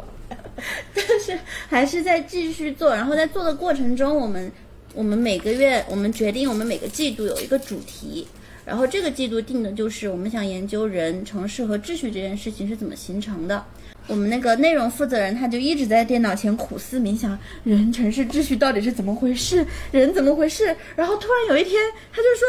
[0.94, 4.50] 但是还是在继续做，然后在做的过程中，我们
[4.92, 8.26] 我们每个月我们决定我们每个季度有一个主题，
[8.64, 13.64] 然后这个季度定的就是我们想研究人、城市和秩序这件事情是怎么形成的。
[14.08, 19.64] 我们那个内容负责人他就一直在电脑前苦思冥想，人、城市、秩序到底是怎么回事？
[19.92, 20.74] 人怎么回事？
[20.96, 22.48] 然后突然有一天，他就说，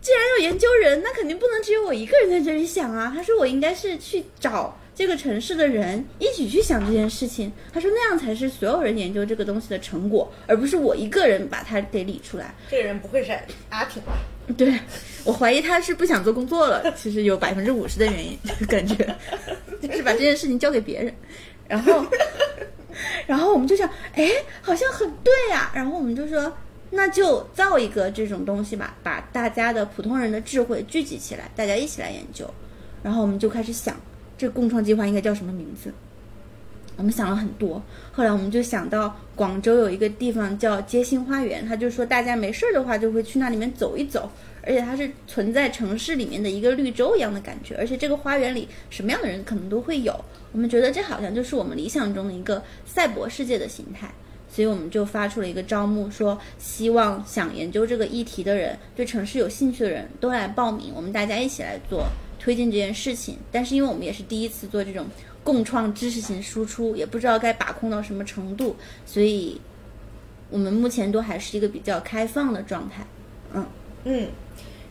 [0.00, 3.12] 既然要研究人，那肯定不能只有我一个人在这里想啊。
[3.14, 4.76] 他说我应该是去找。
[4.94, 12.52] 这个城市的人一起去想这件事情，他说那样才是所有人研究这个东西的成果，而不是我一个人把它给理出来。
[12.68, 13.30] 这个人不会是
[13.68, 14.14] 阿挺吧？
[14.56, 14.78] 对，
[15.24, 16.92] 我怀疑他是不想做工作了。
[16.96, 18.94] 其实有百分之五十的原因，感觉
[19.82, 21.12] 就是把这件事情交给别人。
[21.68, 22.04] 然后，
[23.26, 24.30] 然后我们就想，哎，
[24.62, 25.70] 好像很对呀。
[25.74, 26.52] 然后我们就说，
[26.90, 32.48] 那就造一个这种东西吧，把大家的普通人的智慧聚集起来，大家一起来研究。
[33.02, 33.94] 然后我们就开始想。
[34.38, 35.92] 这个共创计划应该叫什么名字？
[36.98, 37.80] 我们想了很多，
[38.10, 44.28] 后来我们就想到广州有一个地方叫街心花园，他就说大家没事儿的话就会去那里面走一走，
[44.62, 50.12] 而且它是存在城市里面的一个绿洲一样的感觉，而且这个花园里什么样的人可能都会有。
[50.50, 54.12] 我们觉得这好像就是我们理想中的一个赛博世界的形态，
[54.50, 62.04] 所以我们就发出了一个招募，说希望想研究这个议题的人，对城市有兴趣的人都来报名，我们大家一起来做。
[62.40, 65.04] 推进这件事情，但是因为我们也是第一次做这种
[65.48, 69.58] 共创知识型输出，也不知道该把控到什么程度，所以
[70.50, 73.06] 我们目前都还是一个比较开放的状态。
[73.54, 73.66] 嗯
[74.04, 74.28] 嗯，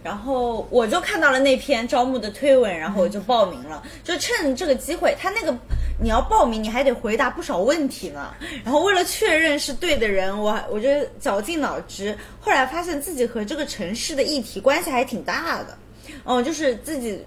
[0.03, 3.83] 然后我就看到了那篇招募的推文，然后我就报名了。
[4.03, 5.55] 就趁这个机会，他那个
[6.01, 8.33] 你要报名，你还得回答不少问题呢。
[8.63, 10.89] 然后为了确认是对的人，我我就
[11.19, 15.77] 绞尽脑汁，后来发现自己和这个城市的议题关系还挺大的。
[16.23, 17.23] 哦，就是自己。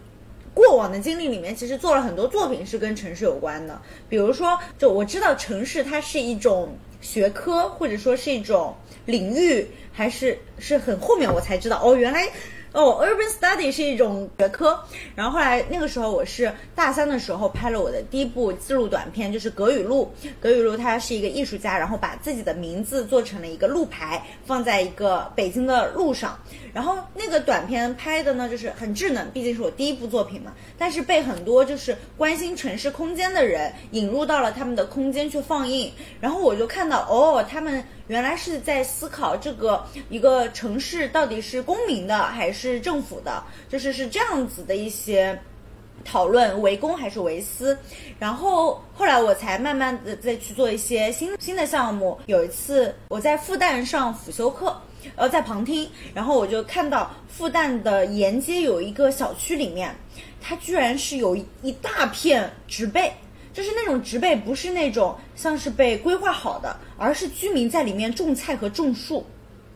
[0.54, 3.80] 过往的经历里面，其实做了很多作品是跟城市有关的。
[4.08, 8.74] 比如说，就我知道城市它是一种学科，或者说是一种
[9.06, 12.28] 领域，还是是很后面我才知道哦，原来。
[12.72, 14.78] 哦，Urban Study 是一种学科，
[15.16, 20.12] 然后后来那个时候我是大三的时候拍了我的第一部记录短片，就是葛雨露。
[20.40, 26.38] 葛雨露他是一个艺术家，然后把自己的名字做成了一个路牌，放在一个北京的路上。
[26.72, 30.52] 然后那个短片拍的呢，就是很智能，毕竟是我第一部作品嘛。
[30.78, 37.84] 但是被很多就是关心城市空间的人引入到了他们的空间去放映，然后我就看到哦，他们。
[38.10, 45.40] 原来是在思考这个一个城市到底是公民的还是是政府的，就是是这样子的一些
[46.04, 47.76] 讨论，为公还是为私。
[48.18, 52.18] 然后后来我才慢慢的再去做一些新新的项目。
[52.26, 54.78] 有一次我在复旦上辅修课，
[55.16, 59.94] 呃，在旁听，然后我就看到复旦的沿街有一个小区里面，
[60.38, 63.10] 它居然是有一大片植被。
[63.52, 69.26] 就是那种植被，不是那种像是被规划好的，而是居民在里面种菜和种树。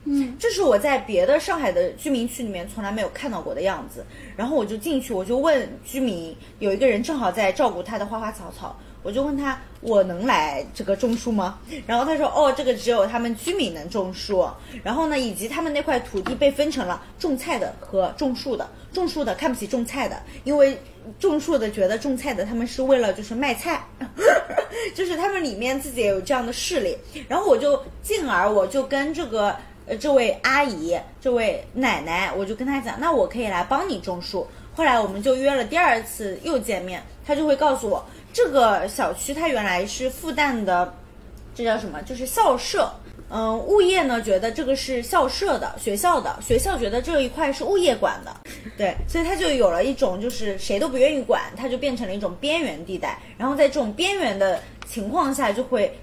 [0.05, 4.05] 嗯，这是我在别的上海的居民区里面从来没有看到过的样子。
[4.37, 11.59] 然后我就进去，我就问居民，有一个人正好在照顾他的花花草草，我就问他，我能来这个种树吗？
[11.87, 14.47] 然后他说，哦，这个只有他们居民能种树。
[14.83, 18.69] 然后呢，以及他们那块土地被分成了种菜的和种树的。
[18.93, 20.79] 种树的看不起种菜的，因为
[21.19, 23.85] 种树的觉得种菜的他们是为了就是卖菜，
[24.95, 26.97] 就是他们里面自己也有这样的势力。
[27.27, 34.47] 然后我就进而我就跟这个呃这位阿姨、这位奶奶，我就跟她讲，那我可以来帮你种树。
[34.74, 38.05] 后来我们就约了第二次又见面，她就会告诉我。
[38.32, 40.93] 这个小区它原来是复旦的，
[41.55, 42.03] 这叫什么？
[42.03, 42.91] 就是校舍。
[43.30, 48.37] 嗯，物业呢觉得这个是校舍的学校的，学校觉得这一块是物业管的，
[48.76, 53.18] 对，所以它就有了一种就是谁都不愿意管，它就变成了一种边缘地带。
[53.39, 55.99] 然后在这种边缘的情况下，就会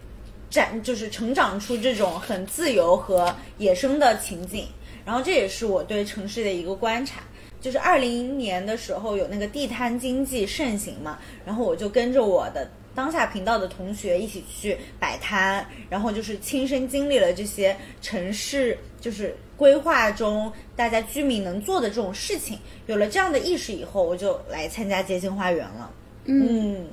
[0.51, 4.67] 展就是成长出这种很自由和野生的情景。
[5.03, 7.21] 然后这也是我对城市的一个观察。
[7.59, 25.91] 就是二零年的时候有那个地摊经济盛行嘛，然后我就跟着我的当下频道的同学一起去摆摊，然后就是亲身经历了这些城市就是规划中大家居民能做的这种事情，有了这样的意识以后，我就来参加街心花园了。
[26.25, 26.87] 嗯。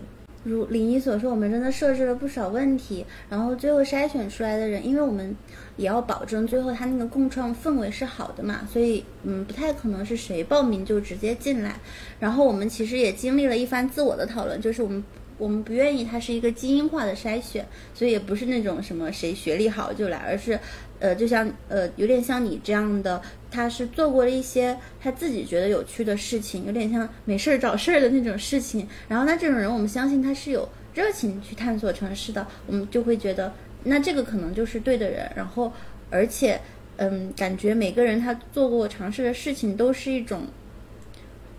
[0.49, 5.37] 如林一所说，我们真的设置了不少问题，然后最后筛选出来的人，因为我们
[5.77, 11.77] 也要保证最后他那个共创氛围是好的嘛，所以嗯，不太可能是谁报名就直接进来。
[12.19, 15.05] 然后我们其实也经历了一番自我的讨论，就是我们。
[15.39, 20.59] 我们不愿意它是一个基因化的筛选，所以也不是那种什么谁学历好就来，而是，
[21.01, 23.21] 呃，就像呃，有点像你这样的，
[23.51, 28.87] 他是做过了一些他自己觉得有趣的事情，有点像没事儿找事儿的那种事情。
[29.09, 33.53] 然后那这种人，我们相信他是有热情去探索城市的，我们就会觉得
[33.85, 35.31] 那这个可能就是对的人。
[35.35, 35.73] 然后，
[36.11, 36.61] 而且，
[36.97, 40.43] 嗯，感觉每个人他做过尝试的事情都是一种。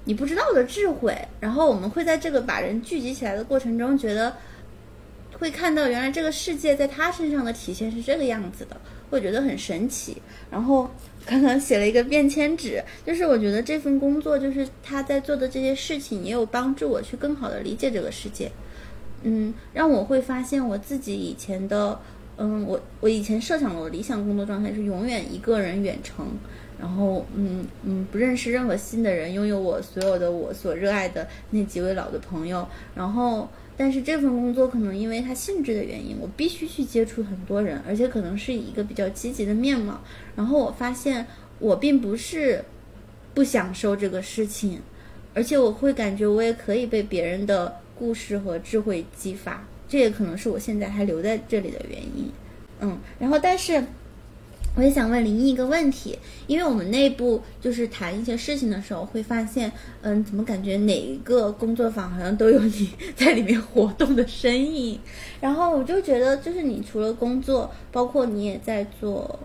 [0.06, 4.36] 你不知道的智慧，然后我们会在这个把人聚集起来的过程中，觉得
[5.34, 8.78] 会看到原来这个世界在他身上的体现是这个样子的，
[9.10, 10.18] 会觉得很神奇。
[10.50, 10.90] 然后
[11.26, 18.52] 刚刚写了一个便签纸，就是我觉得这份工作就是他在做的这些事情，也有帮助我去更好的理解这个世界。
[19.24, 22.00] 嗯，让我会发现我自己以前的，
[22.38, 26.28] 嗯，我我以前设想的我理想工作状态是永远一个人远程。
[26.80, 32.66] 然后，嗯嗯，不认识任何新的人，拥有我所有的我所热爱的那几位老的朋友。
[32.96, 33.50] 然后，
[33.80, 40.02] 但是这份工作可能因为它性质的原因，我必须去接触很多人，而且可能是以一个比较积极的面貌。
[40.36, 41.26] 然后我发现，
[41.60, 42.62] 我并不是
[43.34, 44.82] 不享受这个事情，
[45.34, 49.66] 而且我会感觉我也可以被别人的故事和智慧激发。
[49.88, 52.30] 这也可能是我现在还留在这里的原因。
[52.82, 53.82] 嗯，然后但是。
[54.80, 56.18] 我也想问林毅一个问题，
[56.48, 59.70] 因为我们内部就是谈一些事情的时候，会发现，
[60.04, 64.98] 嗯，怎么感觉哪一个工作坊好像都有你 在里面活动的身影？
[65.42, 69.38] 然后我就觉得，就是你除了工作，包括你也在做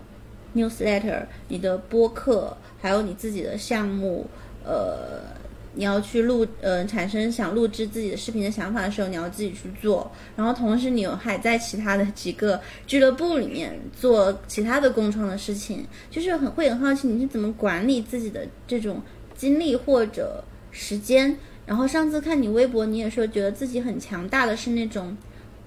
[0.55, 4.25] newsletter，你的播客，还有你自己的项目，
[4.63, 5.35] 呃。
[5.75, 10.11] 你要去录，呃，产生想录制自己的视频的想法的时候，你要自己去做。
[10.35, 19.01] 然后同时，你还在其他的几个俱乐部里面做其他的共创的事情，就是很会很好奇你是怎么管理自己的这种
[19.35, 21.37] 精力或者时间。
[21.65, 25.15] 然后上次看你微博，你也说觉得自己很强大的是那种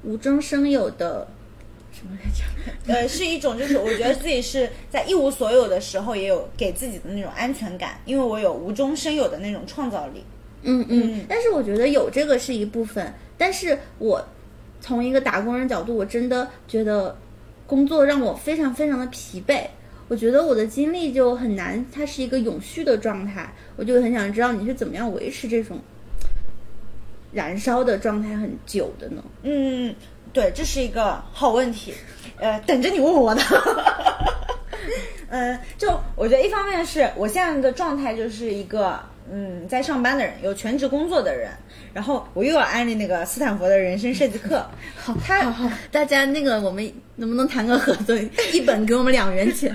[0.02, 1.28] 无中生有的。
[1.98, 2.92] 什么来着？
[2.92, 10.22] 呃，是一种，就是我觉得自己是在一无所有的时候，也有给自己的那种安全感，因为我有无中生有的那种创造力。
[10.62, 11.24] 嗯嗯。
[11.28, 14.24] 但是我觉得有这个是一部分，但是我
[14.80, 17.16] 从一个打工人角度，我真的觉得
[17.66, 19.66] 工作让我非常非常的疲惫。
[20.06, 23.52] 我觉得我的精力就很难，它是一个永续的状态。
[23.76, 25.78] 我就很想知道你是怎么样维持这种
[27.32, 29.22] 燃烧的状态很久的呢？
[29.42, 29.94] 嗯。
[30.32, 31.94] 对，这是一个好问题，
[32.38, 33.42] 呃，等着你问我呢。
[35.30, 38.98] 嗯， 就我觉得一方面是我现在的状态就是一个
[39.30, 41.50] 嗯在上班的人，有全职工作的人，
[41.92, 44.64] 然后我又要安利那个斯坦福的人生设计课。
[44.96, 48.16] 好，好，好，大家那个我们能不能谈个合作，
[48.52, 49.74] 一本给我们两元钱？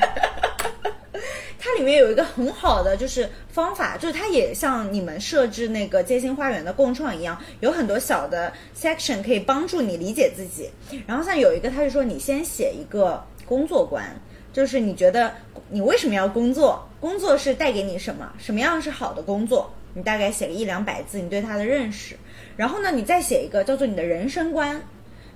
[1.64, 10.70] 它里面有一个很好的就是方法，就是它也像你们设置那个街心花园的共创一样，有很多小的 section 可以帮助你理解自己。
[11.07, 14.14] 然后像有一个，他是说你先写一个工作观，
[14.51, 15.34] 就是你觉得
[15.70, 22.18] 你为什么要工作，工作是带给你什么，什么样是好的工作，你大概写个一两百字，你对它的认识。
[22.57, 24.82] 然后呢，你再写一个叫做你的人生观，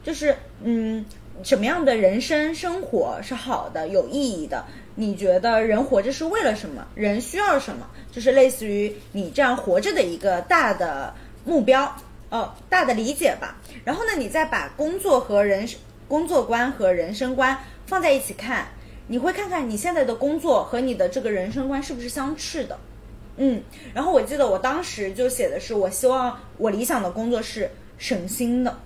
[0.04, 1.06] 就是嗯。
[1.44, 4.66] 什么样的人生生活是好的、有意义的？
[5.00, 6.86] 你觉得人活着是为了什么？
[6.95, 7.88] 人需要什么？
[8.12, 11.14] 就是类似于你这样活着的一个大的
[11.45, 11.95] 目标。
[12.30, 13.56] 呃大的理解吧。
[13.86, 15.66] 然后呢，你再把工作和人
[16.10, 18.68] 工作观和人生观放在一起看，
[19.08, 22.78] 你会看看你现在的工作和你的这个人生观是不是相斥的。
[23.38, 23.62] 嗯，
[23.93, 28.78] 然后我记得我当时就写的是，我希望我理想的工作是省心的。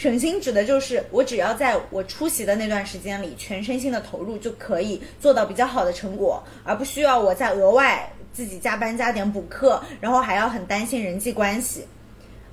[0.00, 11.84] 省心指的就是我只要在我出席的那段时间里全身心的投入，就可以做到比较好的成果，而不需要我再额外自己加班加点补课，然后还要很担心人际关系。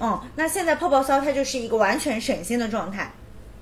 [0.01, 3.09] 嗯，那现在泡泡骚它就是一个完全省心的状态。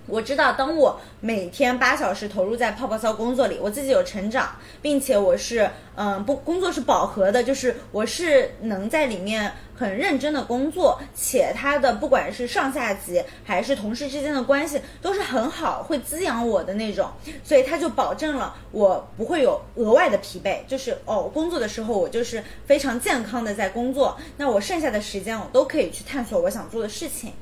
[0.07, 17.09] 我知道，当我每天八小时投入在泡泡骚工作里，我自己有成长，并且我是嗯不工作是饱和的，就是我是能在里面很认真的工作，且他的不管是上下级还是同事之间的关系都是很好，会滋养我的那种，
[17.43, 27.33] 所以他就保证了我不会有额外的疲惫，就是哦工作的时候我就是非常健康的在工作，那我剩下的时间我都可以去探索我想做的事情。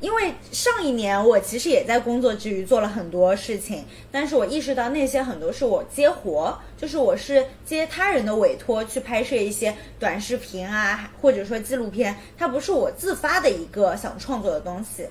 [0.00, 15.06] 因为上一年我其实也在工作之余做了很多事情，但是我意识到那些很多是我接活，就是我是接他人的委托去拍摄一些短视频啊，或者说纪录片，它不是我自发的一个想创作的东西。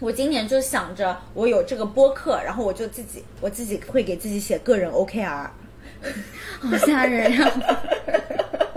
[0.00, 5.48] 我今年就想着我有这个播客，然后我就自己我自己会给自己写个人 OKR，
[6.60, 7.52] 好吓人呀！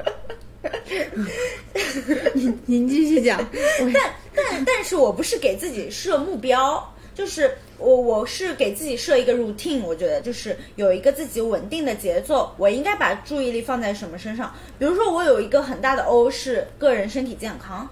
[2.34, 3.40] 您您继续讲，
[3.94, 14.54] 但但但是我不是给自己设目标，就是我我是给自己设一个 routine，我觉得就是有一个自己稳定的节奏，我应该把注意力放在什么身上？
[14.78, 17.90] 比如说我有一个很大的 O 是个人身体健康。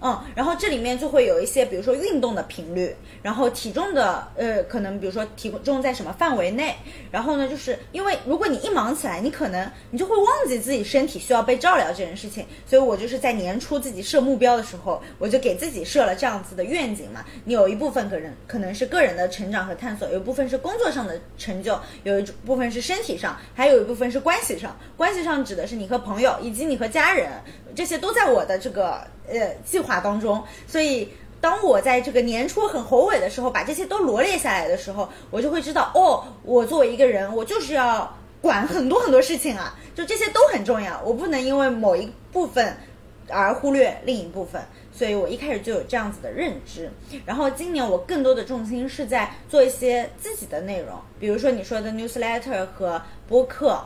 [0.00, 6.74] 嗯，然后这里面就会有一些，比如说运动的频率，然后体重的，呃，可能比如说体重在什么范围内，
[7.10, 17.24] 然后呢，就是因为如果你一忙起来，你可能你就会忘记自己身体需要被照料这件事情，所以我就是在年初自己设目标的时候，我就给自己设了这样子的愿景嘛。
[17.44, 24.76] 你有一部分可能可能是个人的成长和探索，有一部分是工作上的成就，有一部分是身体上，还有一部分是关系上。
[24.96, 27.30] 关系上指的是你和朋友以及你和家人，
[27.78, 29.06] 这些都在我的这个。
[29.30, 31.06] 呃，计划当中，所以
[31.38, 38.10] 当我在这个年初很宏伟的时候，把这些都罗列下来的时候，我就会知道，哦，我作为一个人，我就是要
[38.40, 42.74] 管很多很多事情啊，就这些都很重要，我不能因为某一部分
[43.28, 44.62] 而忽略另一部分，
[44.94, 46.90] 所以我一开始就有这样子的认知。
[47.26, 53.78] 然后今年我更多的重心是在做一些自己的内容，比如说你说的 newsletter 和播客，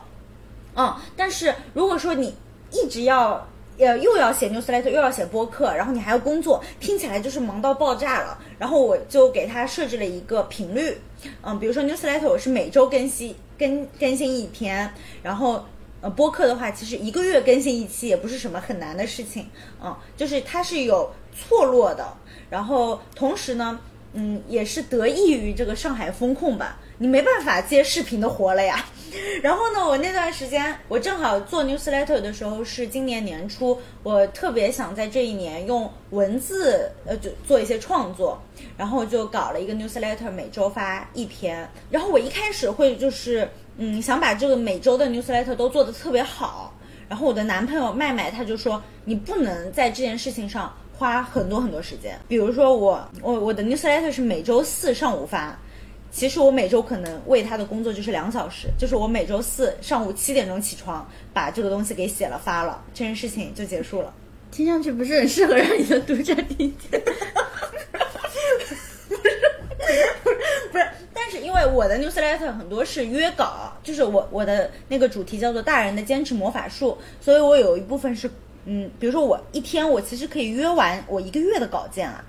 [0.76, 2.32] 嗯，但是如果说你
[2.70, 3.44] 一直要。
[3.78, 8.38] 呃，又要写 newsletter，又要写播客，然后你还要工作，听起来就是忙到爆炸了。
[8.58, 10.98] 然后我就给他设置了一个频率，
[11.42, 14.92] 嗯，比如说 newsletter 我是每周更新更更新一篇，
[15.22, 15.64] 然后
[16.00, 19.48] 呃播客的话，其实一个月更新一期也不是什么很难的事情，
[19.82, 22.06] 嗯，就是它是有错落的。
[22.50, 23.80] 然后同时呢，
[24.12, 26.78] 嗯，也是得益于这个上海风控吧。
[26.98, 28.84] 你没办法接视频的活了呀，
[29.42, 38.40] 然后呢，我那段时间我正好做 newsletter 的时候是今年年初，我特别想在这一年用文字呃就做一些创作，
[38.76, 41.68] 然后就搞了一个 newsletter，每周发一篇。
[41.90, 46.72] 然后我一开始会就是嗯想把这个每周的 newsletter 都做得特别好，
[47.08, 55.58] 然后我的男朋友麦麦他就说你不能在这件事情上花很多很多时间，比如说我我我的 newsletter 是每周四上午发。
[56.12, 64.12] 其实我每周可能为他的工作就是两小时，就是我每周四上午七点钟起床，把这个东西给写了发了，这件事情就结束了。
[64.50, 67.00] 听上去不是很适合让你的读者听见。
[67.00, 67.10] 不
[69.16, 69.24] 是，
[70.70, 78.30] 不是，但是因为我的 newsletter 很多是约稿，就是我我的那个主题叫做大人的坚持魔法术，所以我有一部分是，
[78.66, 82.22] 嗯，比如说我一天我其实可以约完我一个月的稿件啊，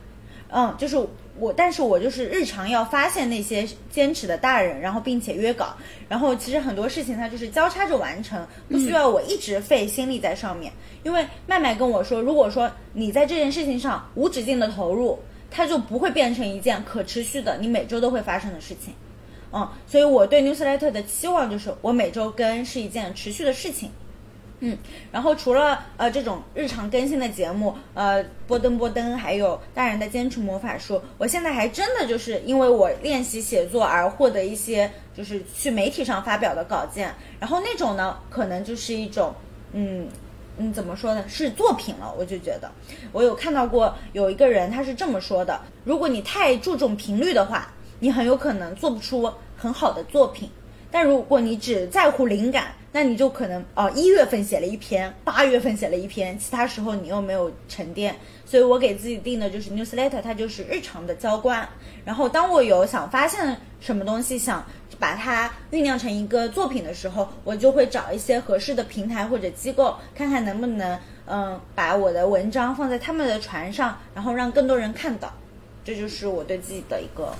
[0.50, 1.06] 嗯，就是。
[1.40, 5.76] 我，但是我就是日常要发现那些坚持的大人，然后并且约稿，
[6.08, 10.72] 然后其实很多事情它就是交叉着完成，不需要我一直费心力在上面。
[11.04, 15.20] 因为麦麦跟我说，如果说你在这件事情上无止境的投入，
[15.50, 18.94] 它就不会变成一件可持续的，你每周都会发生的事情。
[19.52, 23.92] 嗯，所以我对 newsletter 的期望就是我每周更是一件持续的事情。
[24.66, 24.78] 嗯，
[25.12, 39.36] 然后除了呃这种日常更新的节目，呃波登波登，还有大人的坚持魔法书，我现在还真的就是因为我练习写作而获得一些就是去媒体上发表的稿件，然后那种呢可能就是一种
[39.74, 40.08] 嗯
[40.58, 42.72] 嗯怎么说呢是作品了，我就觉得
[43.12, 50.50] 我有看到过有一个人他是这么说的，如果你太注重频率的话，你很有可能做不出很好的作品。
[50.94, 58.16] 但如果你只在乎灵感，那你就可能哦一月份写了一篇，八月份写了一篇，其他时候你又没有沉淀。
[58.46, 61.68] 所以我给自己定的就是 newsletter，它就是日常的浇灌。
[62.06, 64.64] 然后当我有想发现什么东西，想
[65.00, 75.34] 把它酝酿成一个作品的时候，我就会找一些合适的平台或者机构，看看能不能嗯把我的文章放在他们的船上，然后让更多人看到。
[75.84, 77.34] 这就是我对自己的一个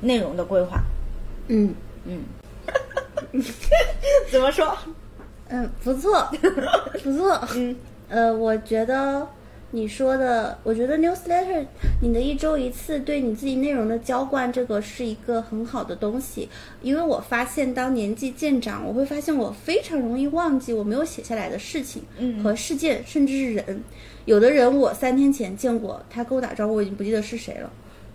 [0.00, 0.80] 内容的规划。
[1.48, 2.22] 嗯嗯，
[4.30, 4.76] 怎么说？
[5.48, 6.28] 嗯，不错，
[7.02, 7.40] 不错。
[7.54, 7.76] 嗯，
[8.08, 9.26] 呃，我觉得
[9.72, 11.66] 你说的，我觉得 newsletter
[12.00, 16.48] 你的一周一次对你自己内容的浇灌，这个是一个很好的东西。
[16.82, 23.82] 因为我发现，当年纪渐长，我会发现我非常容易忘记我没有写下来的事情嗯和事件，甚至是人。
[24.26, 27.70] 有的人我三天前见过，他跟我打招呼，我已经不记得是谁了。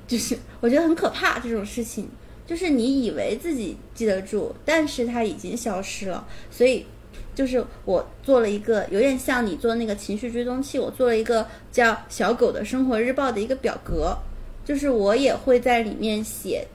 [0.07, 2.07] 就是我觉得很可怕这种事情，
[2.45, 6.27] 就是你以为自己记得住，但是它已经消失了。
[6.51, 6.85] 所以，
[7.33, 14.15] 就是我做了一个有点像你做那个情绪追踪器，我做了一个叫“小狗的生活日报”的一个表格，
[14.63, 16.67] 就是我也会在里面写，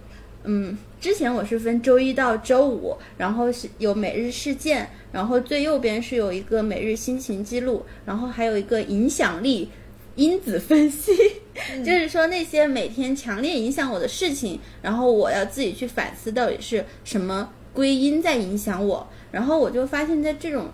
[0.44, 9.70] 嗯，之前我是分周一到周五，然后是有每日事件，然后最右边是有一个每日心情记录，然后还有一个影响力
[10.16, 11.12] 因子分析，
[11.84, 20.68] 就是说那些每天强烈影响我的事情，然后我要自己去反思到底是什么归因在影响我，然后我就发现，在这种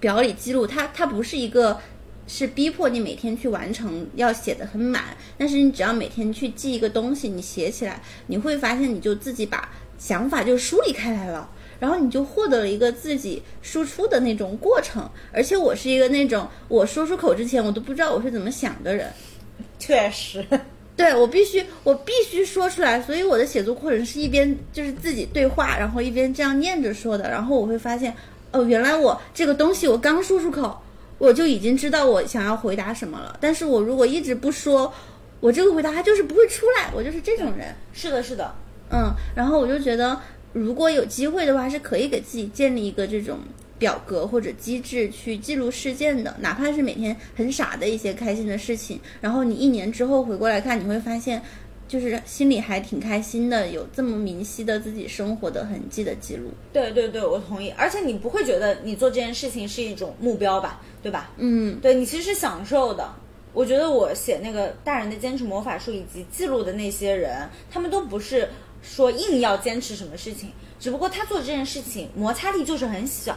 [0.00, 1.80] 表里记录，它它不是一个。
[2.26, 5.14] 是逼迫你每天去完成，要写的很满。
[5.36, 9.68] 但是你只要每天去记一个东西，你写起来，你会发现你就自己把
[9.98, 15.06] 想法就梳理开来了，然后你就获得了一个自己输出的那种过程。
[15.34, 19.12] 而且我是一个那种我说出口之前我都不知道我是怎么想的人，
[19.84, 20.44] 确实，
[20.96, 28.14] 对我必须我必须说出来，所以我的写作过程是一边就是自己对话，然后一边这样念着说的，然后我会发现，
[28.52, 30.78] 哦，原来我这个东西我刚说出口。
[31.16, 34.92] 我就已经知道我想要回答什么了，但是我如果一直不说，
[35.38, 37.72] 我这个回答它就是不会出来，我就是这种人。
[37.92, 38.52] 是的，是的，
[38.90, 40.20] 嗯，然后我就觉得，
[40.52, 43.38] 如果有机会的话，是可以给自己建立一个这种
[43.78, 51.42] 表格或者机制去记录事件的，哪怕是每天很傻的一些开心的事情，然后你一年之后回过来看，你会发现，
[51.88, 56.50] 就是心里还挺开心的，有这么明晰的自己生活的痕迹的记录。
[56.72, 57.72] 对对对，我同意。
[57.76, 60.80] 而且你不会觉得你做这件事情是一种目标吧？
[61.02, 61.32] 对吧？
[61.36, 63.12] 嗯，对你其实是享受的。
[63.52, 68.48] 我觉得我写那个大人的坚持魔法书以及记录的那些人，他们都不是
[68.82, 70.50] 说硬要坚持什么事情，
[70.80, 73.36] 只不过他做这件事情摩擦力就是很小，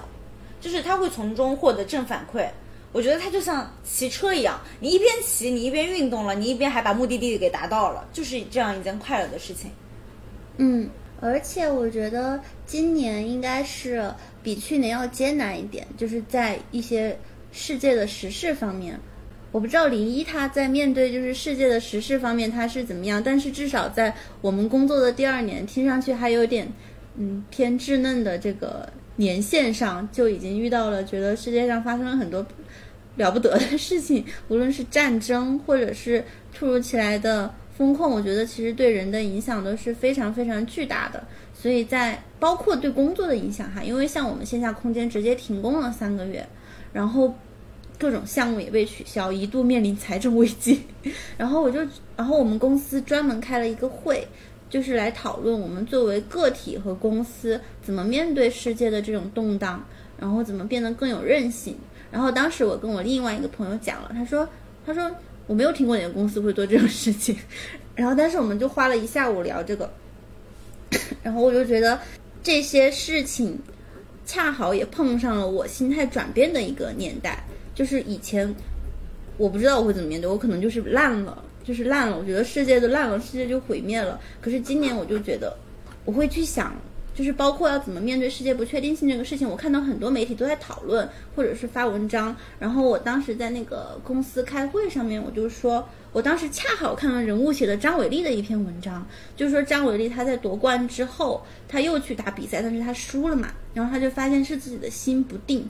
[0.60, 2.48] 就是他会从中获得正反馈。
[2.94, 9.70] 我觉得他就像骑车一样，你一边骑，你一边运动了，你一边还把目的地给达到了，就是这样一件快乐的事情。
[10.56, 10.90] 嗯，
[11.20, 14.10] 而且我觉得今年应该是
[14.42, 17.16] 比去年要艰难一点，就是在一些
[17.52, 19.00] 世界的时事方面。
[19.52, 26.68] 我不知道林一他在面对就是世界的时事方面他是怎么样，但是至少在我们工作的第二年，听上去还有点
[27.16, 32.44] 嗯偏稚嫩的这个年限上，就已经遇到了觉得世界上发生了很多
[33.18, 41.24] 了不得的事情，无论是战争或者是突如其来的风控，我觉得其实对人的影响都是非常非常巨大的。
[41.54, 46.48] 所以在包括对工作的影响哈，因为像我们线下空间直接停工了三个月，
[46.94, 47.34] 然后
[47.98, 50.84] 各种项目也被取消，一度面临财政危机。
[51.36, 51.80] 然后我就，
[52.16, 54.28] 然后我们公司专门开了一个会，
[54.70, 59.84] 就是来讨论我们作为个体和公司怎么面对世界的这种动荡，
[60.20, 61.76] 然后怎么变得更有韧性。
[62.12, 64.48] 然后当时我跟我另外一个朋友讲了，他说，
[64.86, 65.12] 他说
[65.46, 67.36] 我没有听过哪个公司会做这种事情。
[67.96, 69.92] 然后但是我们就花了一下午聊这个。
[71.22, 72.00] 然后我就觉得
[72.42, 73.60] 这些事情
[74.26, 77.44] 恰好也碰上了我心态转变的一个年代，
[77.76, 78.54] 就是以前
[79.38, 84.18] 我不知道我会怎么面对，我可能就是烂了，就是烂了，我觉得世界都烂了，世界就毁灭了。
[84.40, 85.54] 可是今年我就觉得
[86.06, 86.74] 我会去想，
[87.14, 95.86] 就是包括要怎么面对世界不确定性这个事情，我看到很多媒体都在讨论或者是发文章，然后我当时在那个公司开会上面，我就说。
[96.14, 99.06] 我当时恰好看了人物写的张伟丽的一篇文章，
[99.36, 105.70] 就是说张伟丽她在夺冠之后，她又去打比赛，但是她输了嘛，然后她就发现是自己的心不定，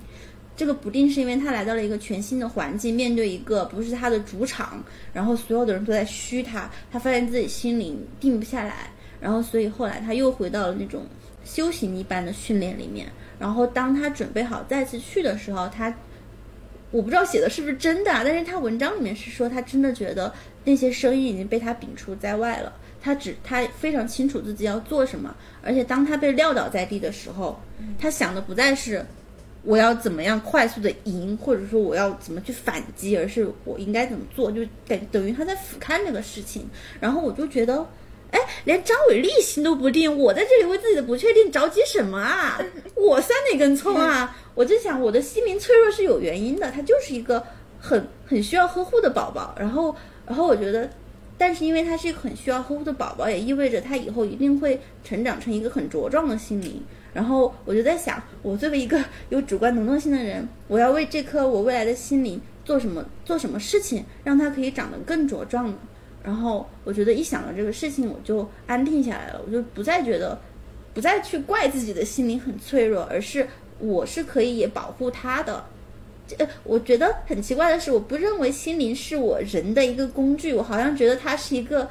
[0.57, 4.83] 这个不定是因为他来到了一个全新的环境，面对一个不是他的主场，
[5.13, 8.91] 然后所有的人都在嘘他，他发现自己心里定不下来，
[9.21, 11.05] 然后所以后来他又回到了那种
[11.45, 13.07] 修行一般的训练里面，
[13.39, 15.95] 然后当他准备好再次去的时候，他。
[16.89, 20.33] 我不知道写的是不是真的，但是他文章里面是说他真的觉得
[20.63, 27.59] 那些声音已经被他摒除在外了，他只他非常清楚自己要做什么，而且当他被撂倒在地的时候，
[27.99, 29.05] 他想的不再是
[29.67, 36.65] 我要怎么样快速的赢，或者说我要怎么去反击，而是我应该怎么做，就等等于他在俯瞰这个事情。
[37.01, 37.85] 然后我就觉得，
[38.31, 42.57] 哎，连张伟丽心都不定，我在这里为自己的不确定着急什么啊？
[42.95, 44.37] 我算哪根葱啊？
[44.55, 47.43] 我就想，我的心灵脆弱是有原因的，他就是一个
[47.77, 49.53] 很很需要呵护的宝宝。
[49.59, 49.93] 然后，
[50.25, 50.89] 然后我觉得。
[51.39, 56.81] 但是因为他是一个很需要呵护的宝宝，也意味着他以后一定会成长成一个很茁壮的心灵。
[57.17, 65.77] 然后我就在想，我作为一个有主观能动性的人，我要为这颗我未来的心灵做什么做什么事情，让它可以长得更茁壮呢？
[66.23, 70.39] 然后我觉得一想到这个事情，我就安定下来了，我就不再觉得，
[70.93, 73.47] 不再去怪自己的心灵很脆弱，而是
[73.79, 75.65] 我是可以也保护他的。
[76.37, 81.89] 呃，我觉得很奇怪的是，我不认为心灵是我人的一个工具，我好像觉得它是一个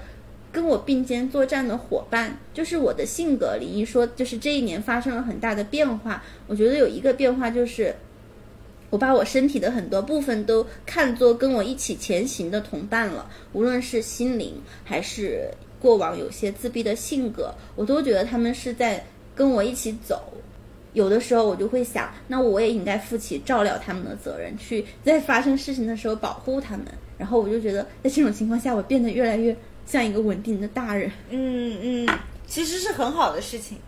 [0.57, 2.34] 跟我并肩作战的伙伴。
[2.54, 6.24] 就是我的性格里一说，就是这一年发生了很大的变化。
[6.46, 7.94] 我觉得有一个变化就是，
[8.88, 19.04] 我把我身体的很多部分都看作跟我一起前行的同伴了，无论是心灵还是过往有些自闭的性格，我都觉得他们是在
[19.34, 20.32] 跟我一起走。
[20.94, 26.86] 有的时候我就会想，那我也应该负起照料他们的责任，去在发生事情的时候保护他们。
[27.18, 29.54] 然后我就觉得，在这种情况下，我变得越来越
[29.87, 31.11] 像一个稳定的大人。
[31.30, 33.78] 嗯嗯，其实是很好的事情。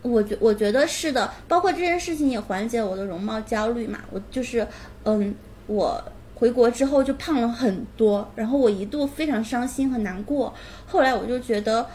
[0.00, 4.00] 我觉我觉得是的，包括这件事情也缓解我的容貌焦虑嘛。
[4.10, 4.66] 我就是，
[5.04, 5.34] 嗯，
[5.66, 6.02] 我
[6.34, 10.54] 回国之后就胖了很多，然后我一度非常伤心和难过。
[10.86, 11.86] 后来我就觉得。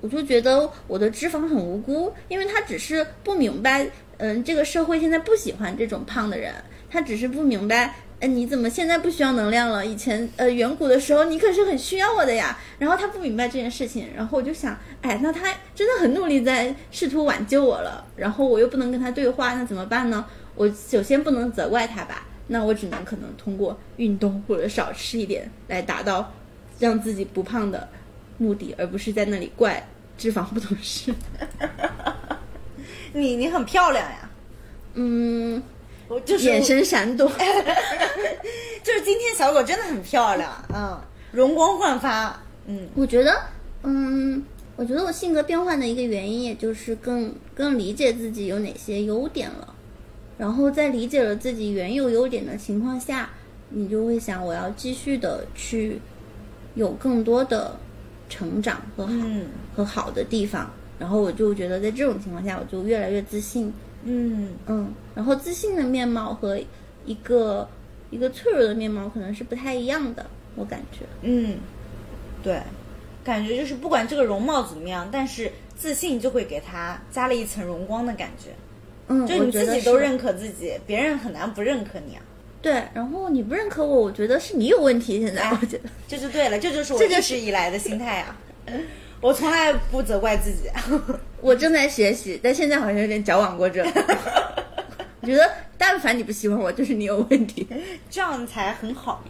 [0.00, 3.84] 我就觉得我的脂肪很无辜，因为他只是不明白，
[4.18, 6.54] 嗯，这个社会现在不喜欢这种胖的人，
[6.88, 9.84] 他只是不明白，嗯，你怎么现在不需要能量了？
[9.84, 12.58] 以前，呃，远古的时候你可是很需要我的呀。
[12.78, 20.24] 然后他不明白这件事情，然后我就想，哎，那他真的很努力在试图挽救我了，然后我又不能跟他对话，那怎么办呢？
[20.54, 26.32] 我首先不能责怪他吧，那我只能可能通过运动或者少吃一点来达到
[26.78, 27.88] 让自己不胖的。
[28.40, 29.84] 目的，而不是在那里怪
[30.16, 31.12] 脂肪不懂事。
[33.12, 34.30] 你你很漂亮呀，
[34.94, 35.60] 嗯，
[36.08, 37.30] 我就是眼神闪躲。
[38.82, 40.98] 就是今天小狗真的很漂亮，嗯，
[41.32, 42.40] 容光焕发。
[42.66, 43.34] 嗯，我觉得，
[43.82, 44.42] 嗯，
[44.76, 49.74] 我觉得我性格变换的一个原因，也就是更更理解自己有哪些优点了。
[50.38, 53.30] 然后在理解了自己原有优点的情况下，
[53.70, 56.00] 你就会想，我要继续的去
[56.74, 57.76] 有更多的。
[58.30, 59.12] 成长和好
[59.74, 63.72] 和好的地方，然后我就觉得在这种情况下，我就越来越自信。
[64.04, 66.58] 嗯嗯，然后自信的面貌和
[67.04, 67.68] 一个
[68.10, 70.24] 一个脆弱的面貌可能是不太一样的，
[70.54, 71.00] 我感觉。
[71.22, 71.56] 嗯，
[72.42, 72.60] 对，
[73.24, 78.50] 感觉就是不管这个容貌怎么样，但是自信就会给他加了一层荣光的感觉。
[79.08, 82.22] 嗯，就你自己都认可自己，别人很难不认可你啊。
[82.60, 85.20] 对，然后你不认可我，我觉得是你有问题。
[85.20, 88.36] 现在我觉得这就对了，这就是我一直以来的心态啊。
[89.20, 90.70] 我从来不责怪自己。
[91.40, 93.86] 我正在学习，但现在好像有点矫枉过正。
[95.20, 97.66] 我 觉得，但凡你不喜欢我，就是你有问题，
[98.10, 99.22] 这样才很好。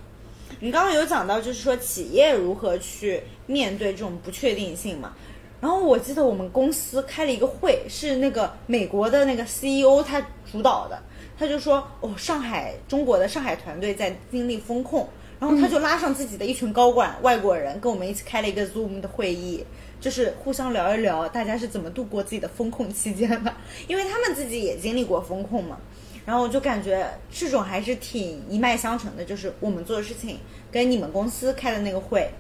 [0.61, 5.13] 你刚刚有讲到，就是说企业如何去面对这种不确定性嘛？
[5.61, 10.99] 然后我记得我们公司开了一个会，是那个美国的那个 CEO 他主导的。
[11.39, 15.09] 他就说：“哦，上海中国的上海团队在经历风控，
[15.41, 19.65] 然后他就拉上自己的一群高管，外国人跟我们一起开了一个 Zoom 的会议，
[20.01, 23.55] 就是互相聊一聊大家是怎么度过自己的风控期间的，
[23.87, 25.79] 因为他们自己也经历过风控嘛。
[26.27, 30.39] 然后我就感觉这种还是挺一脉相承的，就是我们做的事情
[30.71, 32.31] 跟你们公司开的那个会，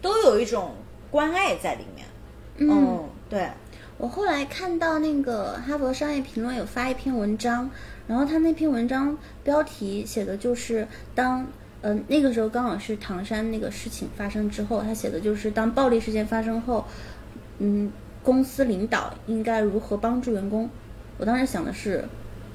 [0.00, 0.74] 都有一种
[1.10, 2.06] 关爱在里面。
[2.58, 3.48] 嗯，对。
[3.98, 7.70] 我后来看到那个哈佛商业评论有发一篇文章。”
[8.06, 11.44] 然后他那篇文章标题写的就是当，
[11.88, 16.84] 嗯，那个时候刚好是唐山那个事情发生之后，他写的就是当暴力事件发生后，
[17.60, 17.92] 嗯，
[18.24, 20.68] 公司领导应该如何帮助员工。
[21.16, 22.04] 我当时想的是，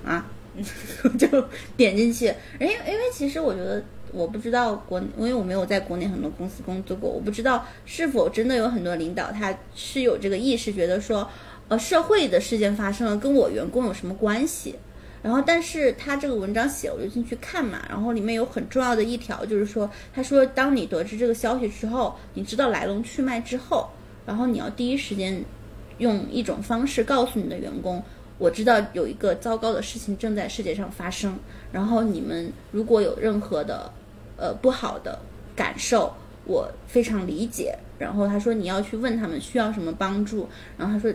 [0.06, 0.28] 啊，
[1.18, 2.26] 就点进去，
[2.60, 11.26] 因为因为其实我觉得我不知道国，因为我没有在国内很多公司工作过，我不知道是否真的有很多领导他是有这个意识，觉得说，
[11.70, 14.76] 呃，社会的事件发生了，跟我员工有什么关系？
[15.24, 17.80] 然后，但是他这个文章写，我就进去看嘛。
[17.88, 23.88] 然后里面有很重要的一条，就是说，他说，当你得知这个消息之后，你知道来龙去脉之后，
[24.26, 25.40] 然后你要第一时间
[26.00, 28.04] 用一种方式告诉你的员工，
[28.40, 31.38] 我知道有一个糟糕的事情正在世界上发生。
[31.72, 33.94] 然后你们如果有任何的
[34.38, 35.20] 呃不好的
[35.56, 36.12] 感受，
[36.46, 37.78] 我非常理解。
[38.00, 40.50] 然后他说你要去问他们需要什么帮助，
[40.80, 41.14] 然后他说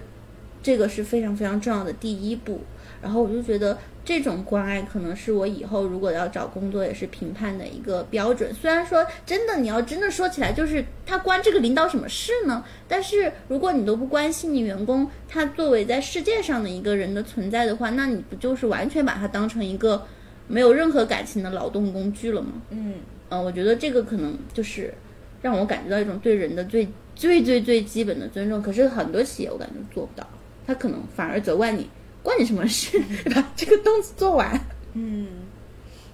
[0.62, 2.61] 这个是非常非常重要的第一步。
[3.03, 8.53] 然后我就觉得这种关爱可能是我以后如果要找工作也是评判的一个标准。
[8.55, 12.64] 虽然说真的，你要真的说起来，就是他关这个领导什么事呢？
[12.88, 20.07] 但是如果你都不关心你员工他作为在世界上的一个人的存在的话，那你不就是完全把他当成一个
[20.49, 22.53] 没有任何感情的劳动工具了吗？
[22.70, 22.94] 嗯
[23.28, 24.94] 嗯，我觉得这个可能就是
[25.42, 26.86] 让我感觉到一种对人的最
[27.16, 28.62] 最最最基本的尊重。
[28.62, 30.24] 可是很多企业我感觉做不到，
[30.64, 31.90] 他可能反而责怪你。
[32.27, 33.01] 关你什么事？
[33.33, 34.61] 把这个东西做完。
[34.95, 35.29] 嗯，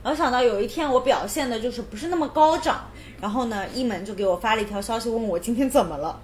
[0.03, 2.85] 我想到有一天我表现的就是不是那么高涨，
[3.19, 6.21] 然后呢，一门就给我发了一条消息问我今天怎么了，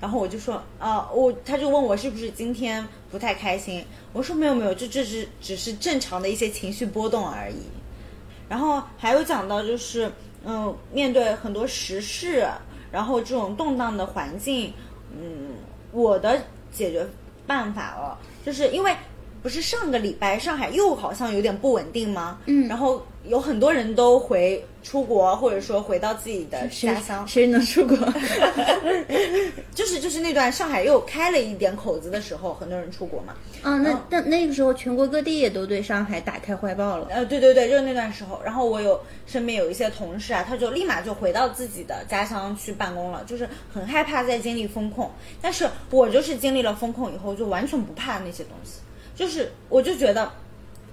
[0.00, 7.62] 然后我就说啊，我他就问我是不是今天不太开心，我说没有没有，这这是只是正常的一些情绪波动而已。
[8.48, 10.12] 然后还有讲到就是
[10.44, 12.48] 嗯，面对很多时事，
[12.92, 14.72] 然后这种动荡的环境，
[15.12, 15.56] 嗯，
[15.90, 16.40] 我的
[16.70, 17.04] 解决
[17.48, 18.14] 办法哦，
[18.46, 18.94] 就是因为。
[19.42, 22.38] 不是上个礼拜上海又好像有点不稳定吗？
[22.46, 27.26] 嗯，然后有很多人都回出国，或者说回到自己的家乡。
[27.26, 27.96] 谁能出国？
[29.74, 33.34] 就是就是那段上海又开了一点口子的时候，很多人出国嘛。
[33.62, 37.06] 啊，那那那个时候全国各地也都对上海打开怀抱了。
[37.10, 38.40] 呃，对对对，就是那段时候。
[38.44, 45.10] 然后我有身边有一些同事啊，他就立马就回到自己的家乡去办公了，就是很害怕再经历风控。
[45.40, 48.80] 但是我就是经历了风控以后，就完全不怕那些东西。
[49.18, 50.30] 就是，我就觉得，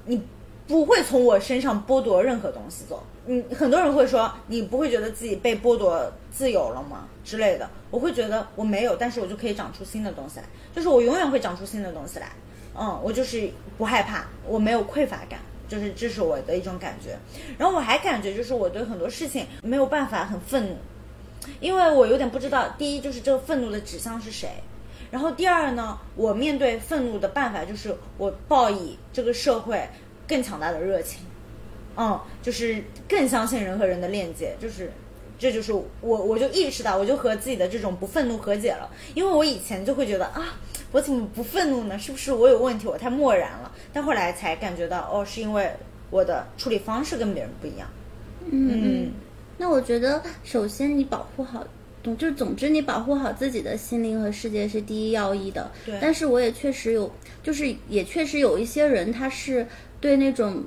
[0.06, 0.20] 你
[0.66, 3.04] 不会从我身上剥夺任何东西走。
[3.28, 7.08] 嗯，很多人会说，你不会觉得自己被剥夺自由了吗？
[7.24, 7.70] 之类的。
[7.92, 10.46] 我会觉得我没有，但是我就可以长出新的东西来。
[10.76, 12.32] 就是我永远会长出新的东西来。
[12.76, 13.48] 嗯，我就是
[13.78, 17.16] 不害怕，我没有匮乏感，就是这是我的一种感觉。
[17.60, 20.76] 然后我还感觉就是我对很多事情没有办法很愤怒，
[21.60, 24.50] 因为我有点不知道，第一就是这个愤怒的指向是谁。
[25.12, 29.88] 然后第二呢，我面对愤怒的办法就是我报以这个社会
[30.28, 31.22] 更强大的热情，
[31.96, 34.92] 嗯，就是更相信人和人的链接，就是
[35.38, 40.58] 这就是我我就意识到，我就和自己的这种不愤怒和解了，因为我以前就会觉得啊，
[40.92, 41.98] 我怎么不愤怒呢？
[42.00, 42.88] 是不是我有问题？
[42.88, 43.72] 我太漠然了？
[43.94, 45.72] 但后来才感觉到，哦，是因为
[46.10, 47.88] 我的处理方式跟别人不一样。
[48.50, 49.12] 嗯，
[49.58, 51.64] 那我觉得首先你保护好。
[52.14, 55.72] 就是总之，你保护好自己的心灵和世界是第一要义的。
[55.86, 55.98] 对。
[56.02, 57.10] 但是我也确实有，
[57.42, 59.66] 就是也确实有一些人，他是
[60.02, 60.62] 对那种，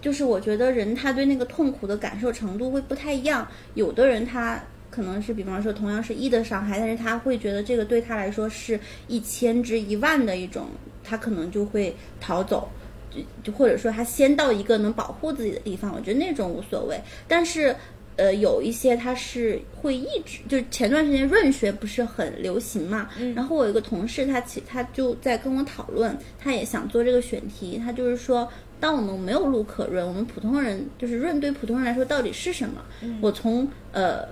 [0.00, 3.46] 就是我觉得人他对那个痛苦的感受程度会不太一样。
[3.74, 4.58] 有的人他
[4.90, 10.66] 可能是，比方说同样是一的伤害，但是他会觉得这个对他来说是一千之一万的一种，
[11.04, 12.68] 他可能就会逃走，
[13.10, 15.94] 就就或者说他先到一个能保护自己的地方。
[15.94, 17.76] 我觉得那种无所谓，但是。
[18.16, 28.46] 呃，有一些他是会一直，就是前段时间润学不是很流行嘛，然后我有一个同事，他其他就在跟我讨论，他也想做这个选题，他就是说，
[28.78, 32.82] 当我们没有路可润，我们普通人就是润对普通人来说到底是什么？
[33.22, 34.28] 我从呃，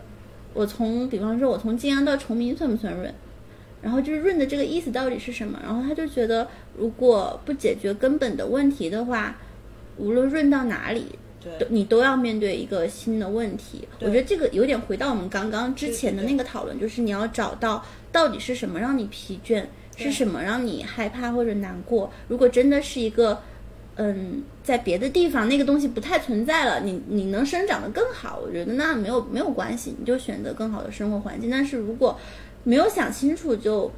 [0.53, 3.13] 我从比方说，我从晋阳到崇明算不算润？
[3.81, 5.59] 然后就是润的这个意思到底是什么？
[5.65, 9.35] 然后他就觉得，如果不解决根本的问题的话，
[9.97, 11.07] 无论润到哪里。
[11.71, 19.65] 你都要面对一个新的问题，我觉得这个有点回到我们刚刚之前的那个讨论，就是你要找到到底是什么让你疲倦，
[19.97, 22.13] 是什么让你害怕或者难过。
[22.29, 23.41] 如果真的是一个，
[23.97, 31.49] 嗯，在别的地方那个东西不太存在了，你你能生长得更好，我觉得那没有没有关系，你就选择更好的生活环境。
[31.51, 32.19] 但是如果
[32.65, 33.91] 没有想清楚，就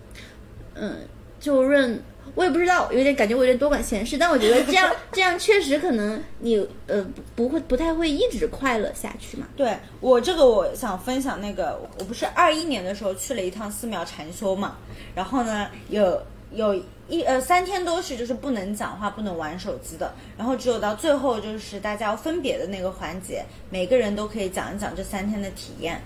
[0.75, 0.99] 嗯
[1.41, 2.01] 就认。
[2.35, 7.07] 我也不知道，有点感觉我有点多管闲事，但我觉得这样 这样确实可能你呃
[7.37, 9.47] 不会不太会一直快乐下去嘛。
[9.55, 14.79] 对我这个我想分享那个，我不是二一年的时候去了一趟寺庙禅修嘛，
[15.15, 16.23] 然后呢有
[16.53, 16.75] 有
[17.07, 26.01] 一呃三天都是就是不能讲话不能玩手机的，然后只有到最后就是大家要分别的那个环节，每个人都可以讲一讲这三天的体验，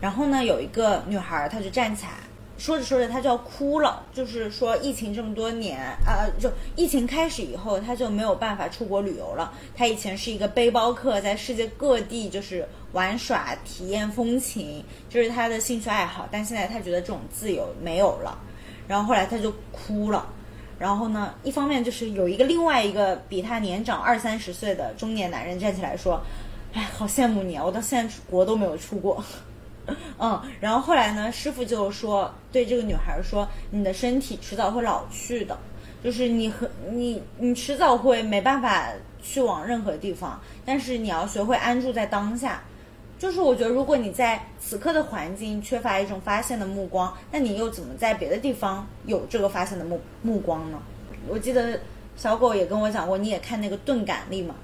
[0.00, 2.10] 然后呢有一个女孩她就站起来。
[2.62, 4.06] 说着说着，他就要哭了。
[4.14, 9.52] 就是说，疫情这么多年，啊，就疫情开始以后，他就没有办法出国旅游了。
[9.74, 16.28] 他以前是一个背包客，在世界各地就是玩耍、体验风情，就是他的兴趣爱好。
[16.30, 18.38] 但现在他觉得这种自由没有了，
[18.86, 20.24] 然后后来他就哭了。
[20.78, 26.22] 然后呢，一方面就是有一个另外一个比他年长二三十岁的中年男人站起来说
[26.74, 27.64] ：“哎，好羡慕你啊！
[27.64, 29.20] 我到现在出国都没有出过。”
[30.18, 31.30] 嗯，然后后来呢？
[31.32, 35.58] 师傅就说对这个女孩说：“你的身体迟早会老去的，
[36.04, 38.88] 就是你和你，你迟早会没办法
[39.20, 42.62] 去往任何地方，但是你要学会安住在当下，
[43.18, 50.78] 就是我觉得，如果你在此刻的环境缺乏一种发现的目光，那你又怎么在别的地方有这个发现的目目光呢？
[51.28, 51.80] 我记得
[52.16, 54.54] 小狗也跟我讲过，你也看那个钝感力嘛？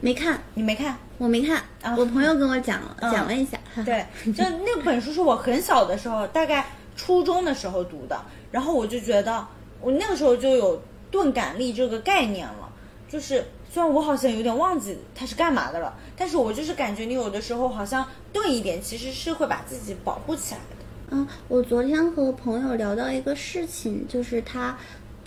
[0.00, 0.96] 没看，你没看？
[1.18, 3.58] 我没看，啊我朋友跟我讲了，讲了一下。
[3.84, 8.18] 对，就那本书是我很小的时候，大概初中的时候读的，
[8.50, 9.46] 然后我就觉得
[9.80, 12.68] 我那个时候就有钝感力这个概念了，
[13.08, 20.76] 就是虽然我好像有点忘记它是干嘛的了，但是我就是感觉你有的时候好像钝一点，其实是会把自己保护起来的。
[21.12, 24.76] 嗯，我昨天和朋友聊到一个事情，就是他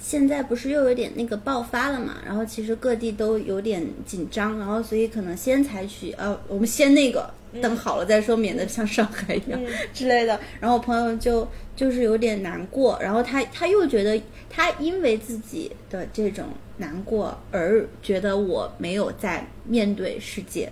[0.05, 9.57] 现在不是又有点那个爆发了嘛，然后其实各地都有点紧张，然后所以可能先采取呃，我们先那个等好了再说，免得像上海一样、
[9.93, 10.37] 之类的。
[10.59, 16.47] 然后我朋友就就是有点难过，然后他他又觉得他因为自己的这种
[16.77, 20.69] 难过而觉得我没有在面对世界，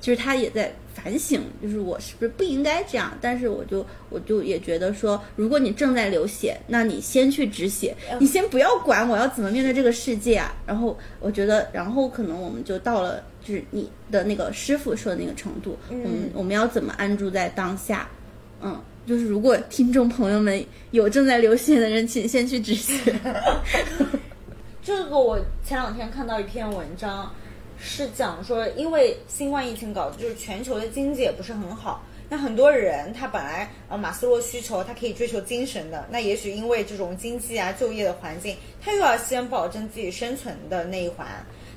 [0.00, 3.16] 就是他也在反省，就是我是不是不应该这样？
[3.20, 10.54] 但是我就我就也觉得说，如果你正在流血，那你先去止血，你先不要管我要怎么面对这个世界啊。
[10.66, 18.08] 然后我觉得，然后可能我们就到了就是你的那个师傅说的那个程度，我们我们要怎么安住在当下？
[18.60, 22.94] 嗯，就是如果听众朋友们有正在流血的人，请先去止血。
[24.84, 27.32] 这个我前两天看到一篇文章，
[27.82, 41.26] 是讲说，因为新冠疫情搞的就是全球的经济也不是很好，那很多人他本来呃马斯洛需求他可以追求精神的，那也许因为这种经济啊就业的环境，他又要先保证自己生存的那一环，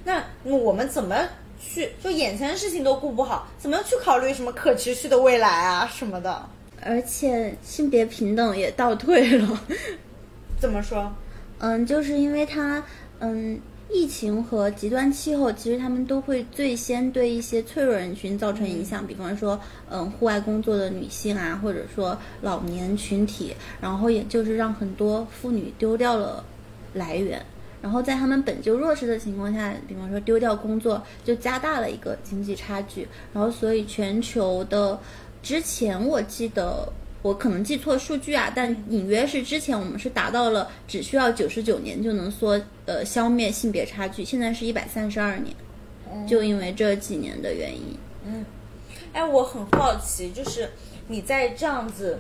[0.04, 1.28] 那我们怎么
[1.60, 6.48] 去就眼前的事情都顾不好，怎么去考虑什么可持续的未来啊什么的？
[6.84, 9.60] 而且性别平等也倒退了。
[10.60, 11.12] 怎么说？
[11.58, 12.84] 嗯，就是因为他，
[13.20, 13.60] 嗯，
[13.96, 19.58] 疫情和极端气候，其实他们都会最先对一些脆弱人群造成影响，比方说，
[19.90, 26.44] 嗯，户外工作的女性啊，或者说老年群体，然后也就是让很多妇女丢掉了
[26.94, 27.42] 来源，
[27.82, 35.00] 然后在他们本就弱势的情况下，比方说丢掉工作，就加大了一个经济差距，然后所以全球的
[35.42, 36.92] 之前我记得。
[37.26, 47.98] 我可能记错数据啊，但隐约是之前我们是达到了只需要九十九年就能缩呃消灭性别差距，现在是一百三十二年，就因为这几年的原因。
[48.28, 48.46] 嗯
[49.12, 50.70] 哎，我很好奇，就是
[51.08, 52.20] 你在这样子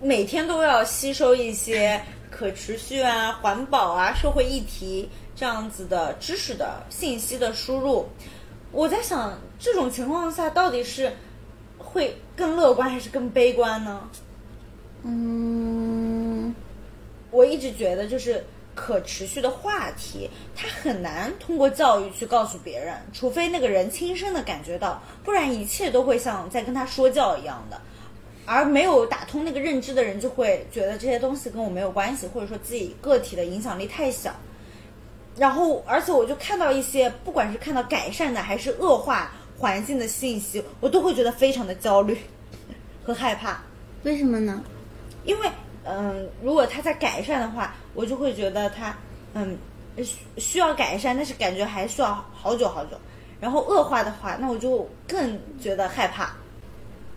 [0.00, 2.00] 每天都要吸收一些
[2.30, 8.06] 可持续啊、环保啊、社会议题这样子的知识的信息的输入，
[8.70, 11.12] 我在想，这种情况下到底是
[11.96, 14.06] 会更乐观还是更悲观呢？
[15.02, 16.54] 嗯，
[17.30, 18.44] 我一直觉得，就是
[18.74, 27.80] 可持续的话题，它很难通过教育去告诉别人，除非那个人亲身的感觉到，不然一切都会像在跟他说教一样的。
[28.44, 34.34] 而没有打通那个认知的人，就会觉得这些东西跟我没有关系，或者说自己个体的影响力太小。
[35.36, 42.18] 然后，而且我就看到一些，不管是看到改善的还是恶化环境的信息，我都会觉得非常的焦虑
[43.04, 43.60] 和害怕。
[44.02, 44.62] 为什么呢？
[45.24, 45.50] 因为，
[45.84, 48.96] 嗯，如果他在改善的话，我就会觉得他，
[49.34, 49.56] 嗯，
[49.96, 52.96] 需需要改善，但是感觉还需要好久好久。
[53.40, 56.34] 然后恶化的话，那我就更觉得害怕。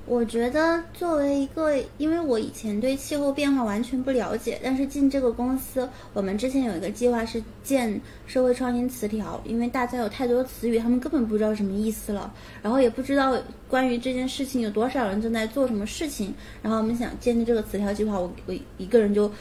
[0.09, 12.33] 我觉得作为一个，因为我以前对气候变化完全不了解，但是进这个公司，我们之前有一个计划是建社会创新词条，因为大家有太多词语，他们根本不知道什么意思了，
[12.63, 13.37] 然后也不知道
[13.67, 16.33] 关于这件事情有多少人正在做什么事情，
[16.63, 19.31] 然后我们想建立这个词条计划，我我一个人就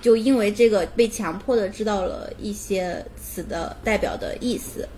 [0.00, 4.88] 就因为这个被强迫的知道了一些词的代表的意思。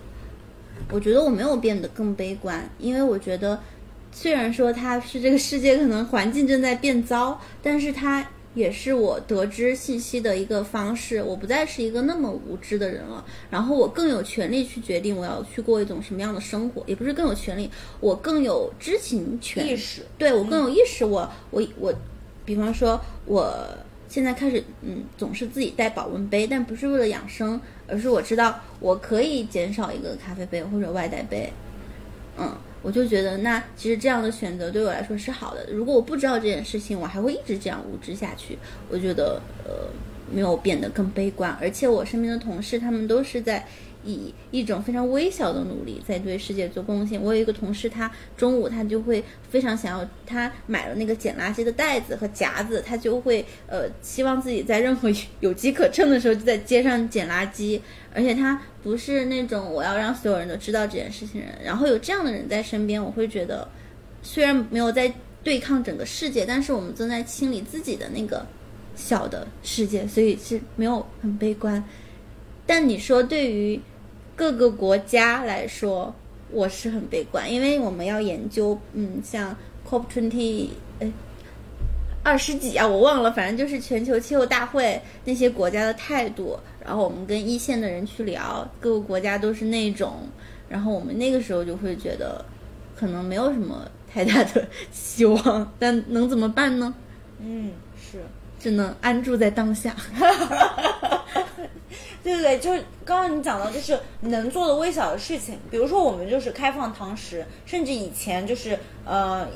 [0.92, 3.58] 我觉得我没有变得更悲观，因为我觉得。
[4.16, 11.22] 虽然说它是这个世界可能环境正在变糟，但是它也是我得知信息的一个方式。
[11.22, 21.04] 我不再是一个那么无知的人了，然后我更有权利去决定我要去过一种什么样的生活，也不是更有权利，我更有知情权意识，对我更有意识。
[21.04, 21.94] 我我我，
[22.46, 23.54] 比方说，我
[24.08, 31.52] 现在开始嗯，总是自己带保温杯，但不是为了养生，而是我知道我可以减少一个咖啡杯或者外带杯，
[32.38, 32.50] 嗯。
[32.86, 35.66] 我就觉得，那其实这样的选择对我来说是好的。
[35.72, 38.56] 如果我不知道这件事情，我还会一直这样无知下去。
[38.88, 39.88] 我觉得，呃，
[40.32, 41.50] 没有变得更悲观。
[41.60, 43.66] 而且我身边的同事，他们都是在
[44.04, 47.20] 以一种非常微小的努力在对世界做贡献。
[47.20, 55.10] 我有一个同事，他中午他就会非常想要，他买了那个捡垃圾的袋子和夹子，他就会呃希望自己在任何
[55.40, 57.80] 有机可乘的时候就在街上捡垃圾，
[58.16, 61.56] 而且他不是那种我要让所有人都知道这件事情的人。
[61.62, 63.68] 然后有这样的人在身边，我会觉得
[64.22, 65.12] 虽然没有在
[65.44, 68.46] 对抗整个世界，但是我们正在清理自己的那个
[68.96, 71.84] 小的世界，所以是没有很悲观。
[72.64, 73.78] 但你说对于
[74.34, 76.14] 各个国家来说，
[76.50, 79.54] 我是很悲观，因为我们要研究，嗯，像
[79.88, 80.70] COP twenty，
[82.26, 90.28] 二十几啊，我忘了，反正就是全球气候大会那些国家的态度，然后我们跟一线的人去聊，各个国家都是那种，
[90.68, 92.44] 然后我们那个时候就会觉得，
[92.96, 96.92] 可能没有什么太大的 希望，但能怎么办呢？
[97.38, 98.18] 嗯，是，
[98.58, 99.94] 只能安住在当下。
[102.24, 109.46] 对对对，就是刚刚你讲到，就是能做的微小的事情，比如说我们就是开放堂食，甚至以前就是呃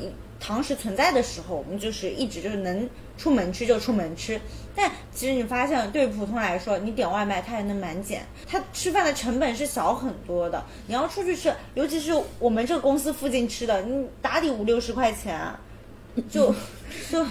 [0.41, 2.89] 堂食存在的时候，我们就是一直就是能
[3.19, 4.41] 出门吃就出门吃。
[4.75, 10.65] 但其实你发现，对于普通来说，你点外卖它也能满减，它吃饭的成本是小很多的。
[10.87, 15.39] 你要出去吃，尤其是我们这个公司附近吃的，你打底五六十块钱，
[16.31, 16.55] 就
[17.11, 17.27] 就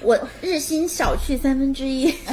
[0.00, 2.14] 我日薪少去三分之一。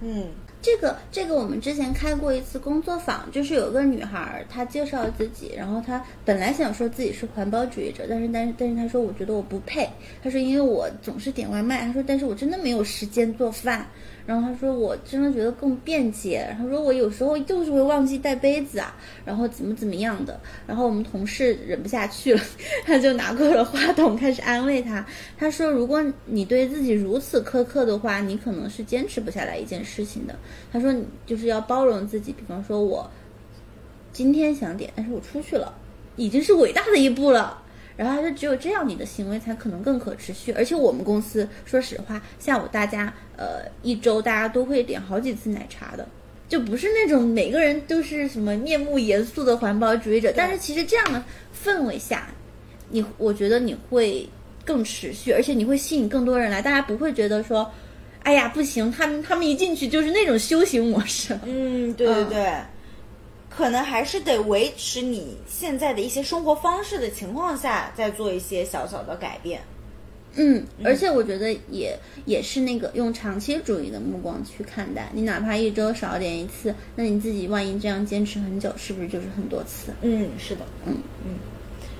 [0.00, 0.28] 嗯，
[0.60, 9.88] 这个这个我们之前开过一次工作坊，就是有个女孩儿，她介绍自己，然后她本来想说自己是环保主义者，但是但是但是她说我觉得我不配，
[10.22, 13.86] 她说因为我总是点外卖，她说但是我真的没有时间做饭。
[14.28, 22.40] 然后他说：“我真的觉得更便捷。”他说：“我有时候就是会忘记带杯子啊，然后怎么怎么样的。”然后我们同事忍不下去了，
[22.84, 25.02] 他就拿过了话筒开始安慰他。
[25.38, 30.36] 他说：“如果你对自己如此苛刻的话，你可能是坚持不下来一件事情的。”
[30.70, 32.30] 他说：“你就是要包容自己。
[32.30, 33.10] 比方说，我
[34.12, 35.74] 今天想点，但是我出去了，
[36.16, 37.62] 已经是伟大的一步了。”
[37.98, 40.52] 然后他说：“只有这样，你的行为才可能更可持续。
[40.52, 46.08] 而且我们公司，说实话，下午大家呃一周大家都会点好几次奶茶的，
[46.48, 50.32] 就不是那种每个人都是什么面目严肃的环保主义者。
[50.36, 51.20] 但是其实这样的
[51.52, 52.28] 氛围下，
[52.88, 54.24] 你我觉得你会
[54.64, 56.62] 更持续，而且你会吸引更多人来。
[56.62, 57.68] 大家不会觉得说，
[58.22, 61.36] 哎呀不行，他们他们一进去就是那种修行模式。
[61.44, 62.52] 嗯，对对对。”
[63.50, 69.60] 可能还是得维持你现在的一些生活方式的情况下，再做一些小小的改变。
[70.34, 75.08] 嗯，而且我觉得也也是那个用长期主义的目光去看待。
[75.12, 79.92] 你哪怕一周少点一次，那你自己万一这样坚持很久，是不是就是很多次？
[80.02, 80.94] 嗯，是的，嗯
[81.24, 81.34] 嗯。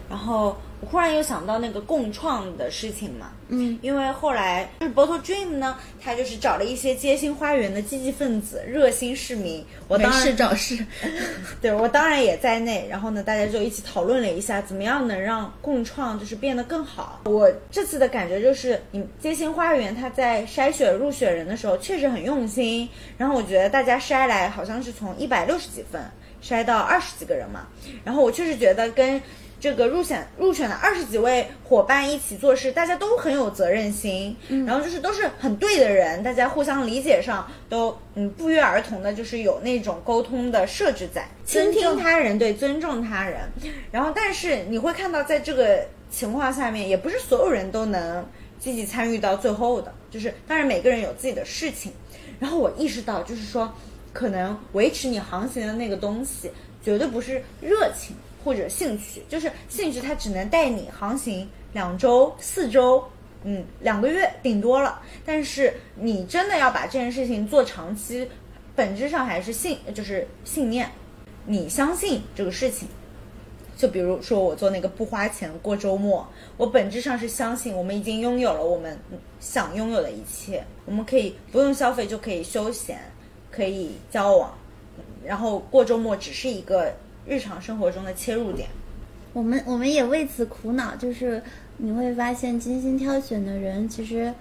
[0.08, 0.56] 然后。
[0.80, 10.78] 我忽然又想到那个共创的事情嘛，嗯，因为后来就是 Bottle Dream 呢，他就是找了一些街心花园的积极分子、热心市民，我当然找事，
[11.60, 12.86] 对我当然也在内。
[12.88, 17.22] 然后呢，大家就一起讨论了一下，怎么样能让共创就是变得更好。
[17.24, 22.88] 我这次的感觉就是，你街心花园他在筛选入选人的时候确实很用心。
[23.16, 26.00] 然后我觉得大家筛来好像是从一百六十几分
[26.40, 27.66] 筛到二十几个人嘛。
[28.04, 29.20] 然后我确实觉得跟。
[29.60, 34.36] 这个入选入选的二十几位伙伴一起做事，大家都很有责任心，
[34.66, 43.40] 然后就是都是很对的人，大家互相理解上都嗯不约而同的，就是有那种沟通的设置在，倾听他人，对，尊重他人。
[43.90, 48.24] 然后，但是你会看到，在这个情况下面，也不是所有人都能
[48.60, 51.92] 积极参与到最后的，就是当然每个人有自己的事情。
[52.38, 53.74] 然后我意识到，就是说，
[54.12, 56.50] 可能维持你航行的那个东西，
[56.80, 58.14] 绝对不是热情。
[58.44, 63.04] 或者兴趣，就是兴趣，它只能带你航行两周、四周，
[63.42, 65.02] 嗯，两个月顶多了。
[65.26, 68.28] 但是你真的要把这件事情做长期，
[68.74, 70.88] 本质上还是信，就是信念。
[71.44, 72.88] 你相信这个事情，
[73.76, 76.26] 就比如说我做那个不花钱过周末，
[76.56, 78.98] 我本质上是相信我们已经拥有了我们
[79.40, 82.98] 想拥有的一切，我们可以不用消费就可以休闲，
[83.50, 84.56] 可以交往，
[85.24, 86.94] 然后过周末只是一个。
[87.28, 88.68] 日常生活中的切入点，
[89.34, 90.96] 我们我们也为此苦恼。
[90.96, 91.42] 就是
[91.76, 94.32] 你会发现，精心挑选的人，其实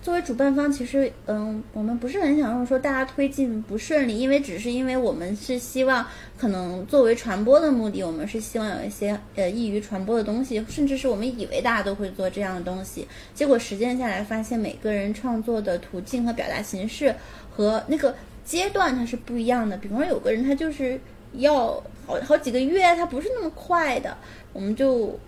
[0.00, 6.06] 作为主办方，其实嗯，我们不是很想说大家推进不顺利，因为只是因为我们是希望，
[6.38, 17.12] 可能作为传播的目的，我们是希望有一些呃易于传播的东西，甚至是我们以为大家都会做这样的东西，结果实践下来发现，每个人创作的途径和表达形式
[17.50, 18.14] 和那个
[18.44, 19.76] 阶段它是不一样的。
[19.76, 21.00] 比方说，有个人他就是
[21.34, 21.82] 要。
[22.06, 24.16] 好好几个月，它不是那么快的。
[24.52, 25.18] 我们就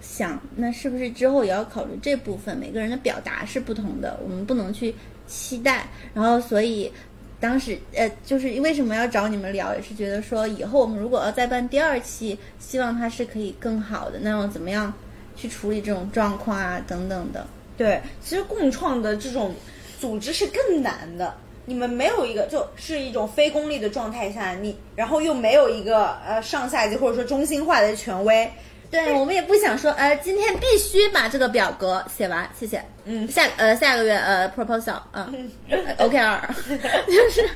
[0.00, 2.56] 想，那是不是之后也要考虑这部分？
[2.56, 4.94] 每个人的表达是不同的，我们不能去
[5.26, 5.86] 期待。
[6.14, 6.90] 然后，所以
[7.38, 14.18] 当时呃，就是为什么要找你们聊，也是觉得说以后我们如果要再办第二期，希望它是可以更好的。
[14.22, 14.90] 那要怎么样
[15.36, 17.46] 去处理这种状况啊，等等的。
[17.76, 19.54] 对，其实共创的这种
[20.00, 21.34] 组织是更难的。
[21.66, 28.50] 你们没有一个，就是一种非功利的状态下，你然后又没有一个呃上下级或者说中心化的权威。
[28.90, 32.80] 对我们也不想说，呃，今天必须把这个表格写完，谢谢。
[33.04, 35.50] 嗯，下呃下个月呃 proposal 嗯
[35.98, 36.40] OKR，
[37.08, 37.50] 就是，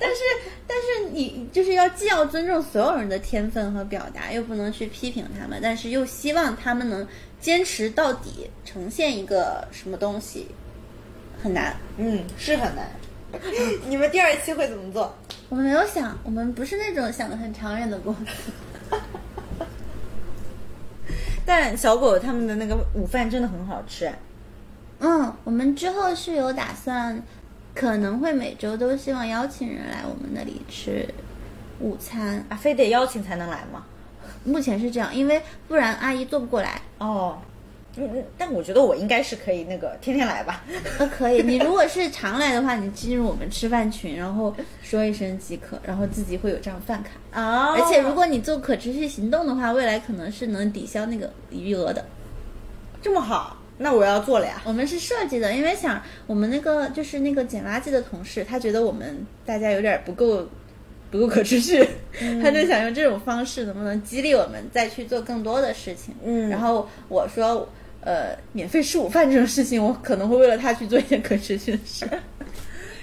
[0.00, 0.22] 但是
[0.66, 7.06] 但是你就是要既要尊重所有人的天分和表达，又不能去批评他们，但是又希望他们能
[7.40, 10.46] 坚持到底，呈现一个什么东西，
[11.42, 11.76] 很难。
[11.98, 12.88] 嗯，是很难。
[13.88, 15.14] 你们第二期会怎么做？
[15.48, 18.52] 我们没有想，我们不是那种想的很长远的公司。
[21.44, 24.12] 但小狗他们的那个午饭真的很好吃，
[25.00, 27.20] 嗯，我们之后是有打算，
[27.74, 31.08] 可能会每周都希望邀请人来我们那里吃
[31.80, 33.84] 午餐啊，非得邀请才能来吗？
[34.44, 37.38] 目前是这样，因为不然阿姨做不过来哦。
[37.96, 40.64] 嗯嗯，但我觉得我应该是可以那个天天来吧。
[40.98, 47.74] 那可以，你如果是常来的话，你进入我们吃饭群，然后说一声即可，然后自己会有张饭卡啊。
[47.74, 52.04] 而且如果你做可持续行动的话，未来可能是能抵消那个余额的。
[53.02, 54.62] 这么好，那我要做了呀。
[54.64, 60.46] 我们是设计的，因为想我们那个就是那个捡垃圾的同事，他觉得我们大家有点不够
[61.10, 61.84] 不够可持续，
[62.40, 66.14] 他就想用这种方式能不能激励我们再去做更多的事情。
[66.24, 67.68] 嗯，然后我说。
[68.02, 72.08] 呃，免费吃午饭这种事情，我可能会为了他去做一件可持续的事。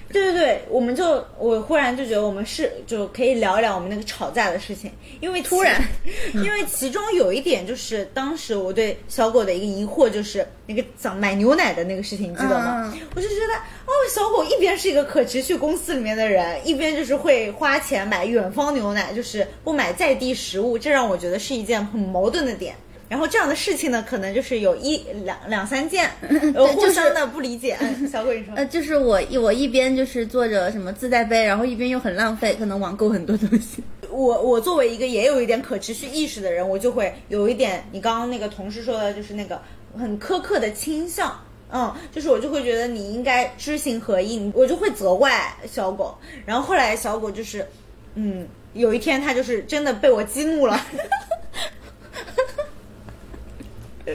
[0.09, 5.81] 对对对，我们就我忽然就觉得我们是就可以聊一聊我们那个吵架的事情，因为突然，
[6.33, 12.93] 因为其中有一点就是当时我对小狗的一个疑惑就是那个想买牛奶的那个事情，你记得吗？
[13.15, 13.53] 我就觉得
[13.85, 22.73] 哦，小狗一边是一个可持续公司里面的人，一边就是会花钱买远方牛奶，就是不买在地食物，这让我觉得是一件很矛盾的点。
[23.09, 26.09] 然后这样的事情呢，可能就是有一两两三件，
[26.75, 27.77] 互相的不理解。
[28.11, 33.83] 小鬼说，呃，就是我一我一边就是做着什么自带杯，然后一边又很浪费，可能网购很多东西。
[34.11, 39.61] 我我作为一个也有一点可持续意识的人，我就会有一点你刚刚那个同事说的，就是那个
[39.97, 41.39] 很苛刻的倾向。
[41.69, 46.17] 嗯，就是我就会觉得你应该知行合一，我就会责怪小狗。
[46.45, 47.67] 然后后来小狗就是，
[48.15, 50.81] 嗯，有一天他就是真的被我激怒了。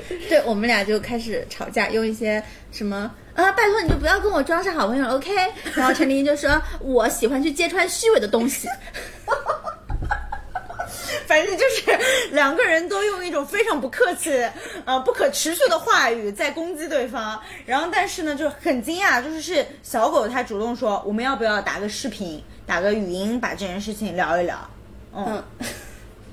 [0.28, 5.30] 对我们俩就开始吵架，用一些什么啊，拜托你就不要跟我装是好朋友，OK？
[5.74, 8.68] 然后陈琳就说我喜欢去揭穿虚伪的东西，
[11.26, 11.98] 反正就是
[12.32, 14.30] 两个人都用一种非常不客气、
[14.84, 17.40] 呃不可持续的话语在攻击对方。
[17.64, 24.58] 然后但是呢，就很惊讶，就是是小狗它主动说我们要不要打个视频、打个语音，把这件事情聊一聊。
[25.14, 25.42] 嗯，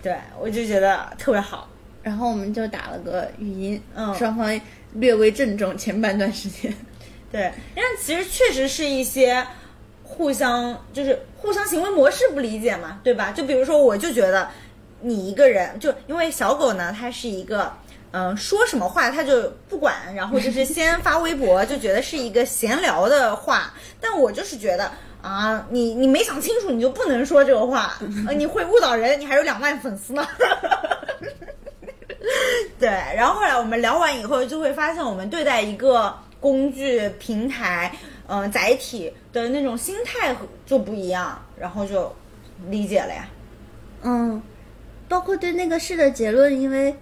[0.01, 1.67] 对我就觉得特别好。
[2.01, 4.59] 然后我们就打了个语音，嗯，双方
[4.93, 6.73] 略微郑重前半段时间，
[7.31, 9.45] 对，因为其实确实是一些
[10.03, 13.31] 互相就是互相行为模式不理解嘛，对吧？
[13.31, 14.49] 就比如说，我就觉得
[15.01, 17.71] 你一个人，就因为小狗呢，它是一个
[18.11, 30.27] 嗯说什么话它就不管，然后就是先 发微博，就觉得是一个闲聊的话，但我就是觉得啊，你你没想清楚，你就不能说这个话，呃，你会误导人，你还有两万粉丝呢。
[32.77, 37.93] 对，然后后来我们聊完以后，就会发现我们对待一个工具、平台、
[38.27, 40.35] 嗯载体的那种心态
[40.65, 42.13] 就不一样，然后就
[42.67, 43.27] 理解了呀。
[44.03, 44.41] 嗯，
[45.07, 46.93] 包括对那个事的结论，因为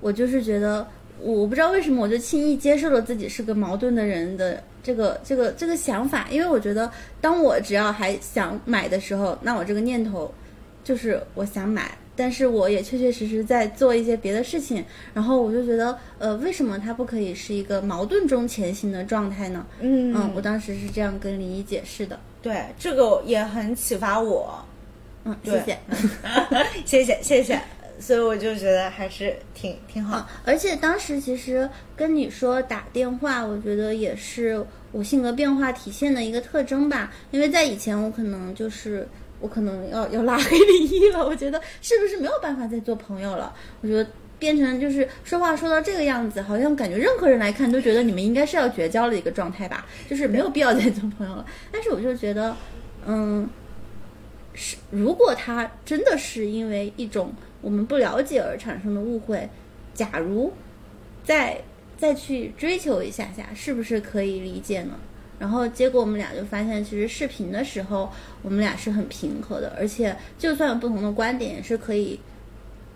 [0.00, 0.86] 我就是觉得，
[1.20, 10.32] 我不知道为什么，我就轻易接受了自己是个矛盾的人的这个这个这个想法，因为我觉得，当我只要还想买的时候，那我这个念头
[10.82, 11.90] 就是我想买。
[12.16, 14.82] 但是我也确确实实在做一些别的事情，
[15.12, 19.66] 然后我就觉得，呃，为什么它不可以是一个矛盾中前行的状态呢？
[19.80, 22.18] 嗯嗯，我当时是这样跟林一解释的。
[22.40, 24.64] 对，这个也很启发我。
[25.24, 25.78] 嗯，谢谢，
[26.86, 27.60] 谢谢，谢谢。
[27.98, 30.28] 所以我就觉得还是挺挺好。
[30.44, 37.12] 而且当时其实跟你说打电话，我觉得也是我性格变化体现的一个特征吧。
[37.30, 39.06] 因为在以前我可能就是。
[39.40, 43.54] 我可能要要拉黑李一了， 我觉得是不是没有办法再做朋友了？
[43.80, 44.08] 我觉得
[44.38, 51.44] 变成就是说话说到这个样子，好像感觉任何人来看都觉得你们应该是要绝交的一个状态吧，就是没有必要再做朋友了。
[51.72, 52.56] 但是我就觉得，
[53.06, 53.48] 嗯，
[54.54, 57.32] 是如果他真的是因为一种
[57.62, 59.48] 我们不了解而产生的误会，
[59.94, 60.52] 假如
[61.24, 61.58] 再
[61.96, 64.98] 再去追求一下下，是不是可以理解呢？
[65.38, 68.10] 然后结果我们俩就发现，其实视频的时候
[68.42, 72.18] 我们俩是很平和的，而且就算有不同的观点，也是可以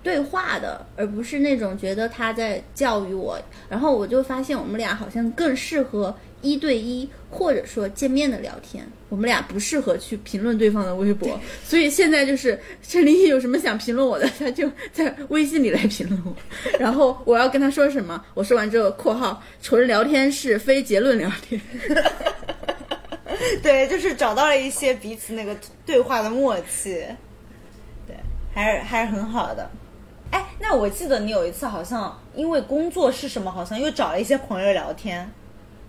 [0.03, 3.39] 对话的，而不是那种觉得他在教育我。
[3.69, 11.39] 然后我就发现我们俩好像更适合一对一或者说见面的聊天，我们俩不适合去评论对方的微博。
[11.63, 16.35] 所以现在就是陈林有什么想评论我的， 他就在微信里来评论我。
[16.81, 21.61] 然后我要跟他说什么，我说完之后（括号纯聊天是非结论聊天）。
[23.63, 27.05] 对，就是找到了一些彼此那个对话的默契，
[28.07, 28.17] 对，
[28.55, 29.69] 还是还是很好的。
[30.31, 35.29] 哎，那我记得你有一次好像因为工作是什么，好像又找了一些朋友聊天，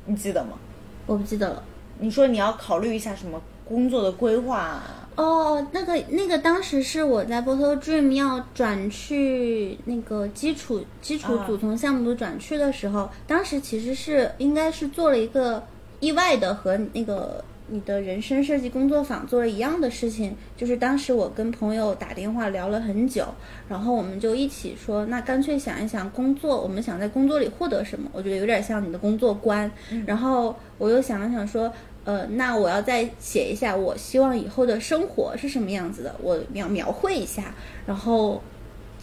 [0.05, 0.57] 你记得吗？
[1.05, 1.63] 我不记得了。
[2.01, 5.07] 你说你要考虑一下什么工作的规划啊？
[5.15, 15.63] 哦，那个那个，当时是我在 Bottle Dream 要转去那个基础基础组从项目组转去的时候，当时其实是应该是做了一个
[15.99, 23.25] 意外的和那个你的人生设计工作坊做了一样的事情，就是当时我跟朋友打电话聊了很久，
[23.67, 28.09] 然后我们就一起说，那干脆想一想工作，我们想在工作里获得什么？
[28.13, 29.69] 我觉得有点像你的工作观。
[30.05, 31.71] 然后我又想了想说。
[32.03, 37.53] 呃，那我要再写一下，我希望以后的生活是什么样子的，我描描绘一下，
[37.85, 38.41] 然后，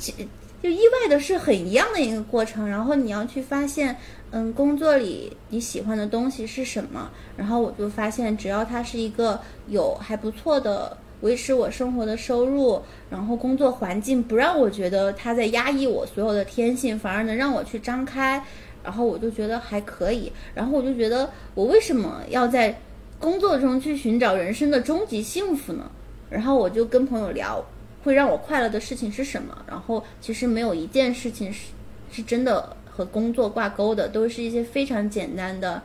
[0.01, 0.13] 就
[0.61, 3.97] 就意外的是很一样的一个过程，然后你要去发现，
[4.33, 18.43] 嗯，工作里你喜欢的东西是什么，然后我就发现，只要它是一个有还不错的维持我生活的收入，然后工作环境不让我觉得他在压抑我所有的天性，反而能让我去张开，
[18.83, 22.77] 然后我就觉得还可以，然后我就觉得我为什么要在。
[23.21, 25.91] 工作中去寻找人生的终极幸福呢？
[26.31, 27.65] 然后我就跟朋友聊，
[28.05, 29.65] 会让我快乐的事情是什么？
[29.67, 31.67] 然后其实没有一件事情是
[32.13, 35.83] 是真的和工作挂钩的，都是一些非常简单的，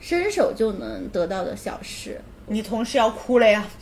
[0.00, 2.20] 伸手就能得到的小事。
[2.46, 3.66] 你同事要哭了呀！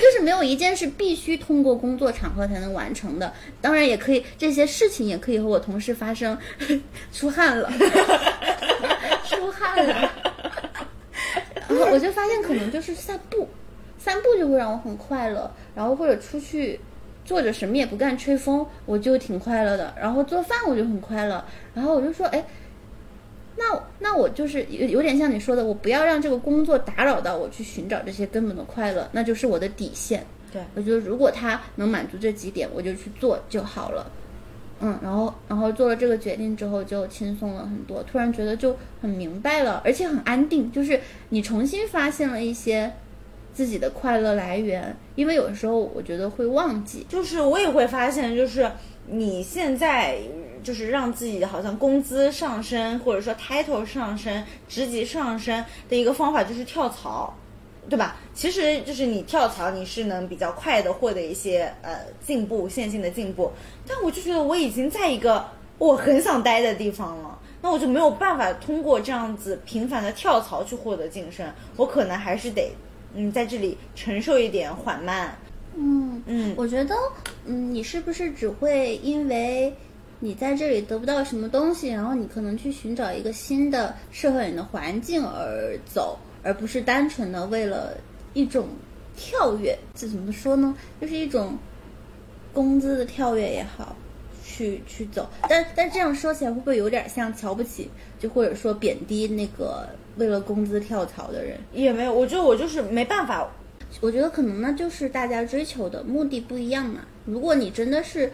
[0.00, 6.36] 就是没有一件是必须通过工作场合才能完成的，当然也可以，这些事情也可以和我同事发生。
[7.12, 7.70] 出汗了，
[9.24, 10.10] 出汗了，
[11.68, 13.48] 然后我就发现可能就是散步，
[13.98, 16.78] 散步就会让我很快乐，然后或者出去
[17.24, 21.44] 坐着什么也不干吹风，我就挺快乐的，然后做饭我就很快乐，
[21.74, 22.44] 然后我就说，哎。
[23.56, 30.26] 那那我就是有有点像你说的，我不要让这个工作打扰到我去寻找这些根本的快乐，那就是我的底线。
[30.52, 34.10] 对，我觉得如果他能满足这几点，我就去做就好了。
[34.78, 41.00] 嗯，然后然后做了这个决定之后，就轻松了很多，突然觉得就很明白了，而且很安定，就是
[41.30, 42.92] 你重新发现了一些
[43.54, 44.94] 自己的快乐来源。
[45.14, 48.70] 因为有时候我觉得会忘记，就是我也会发现，就是
[49.06, 50.18] 你现在。
[50.64, 57.32] 就是让自己好像工资上升，或者说 title 上升、职级上升的一个方法就是跳槽，
[57.88, 58.16] 对吧？
[58.34, 63.52] 其实就是你跳槽，你是能比较快的获得一些呃进步、线性的进步。
[63.86, 65.46] 但我就觉得我已经在一个
[65.78, 72.72] 我很想待的地方了，那我就没有办法通过这样子频繁的跳槽去获得晋升，我可能还是得
[73.14, 75.38] 嗯在这里承受一点缓慢。
[75.76, 76.94] 嗯嗯，我觉得
[77.44, 79.72] 嗯，你是不是只会因为？
[80.18, 87.94] 你在这里得不到什么东西，然后你可能去寻找一个新的适合你的环境而走，而不是单纯的为了
[88.32, 88.66] 一种
[89.14, 90.74] 跳跃，这怎么说呢？
[90.98, 91.54] 就是一种
[92.54, 93.94] 工资的跳跃也好，
[94.42, 95.28] 去去走。
[95.50, 99.86] 但但这样说起来，会不会有点像瞧不起，就或者说贬低那个
[100.16, 101.58] 为了工资跳槽的人？
[101.74, 103.46] 也没有，我觉得我就是没办法。
[104.00, 107.00] 我觉得可能呢，就是大家追求的目的不一样嘛。
[107.24, 108.32] 如果你真的是，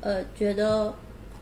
[0.00, 0.94] 呃，觉得。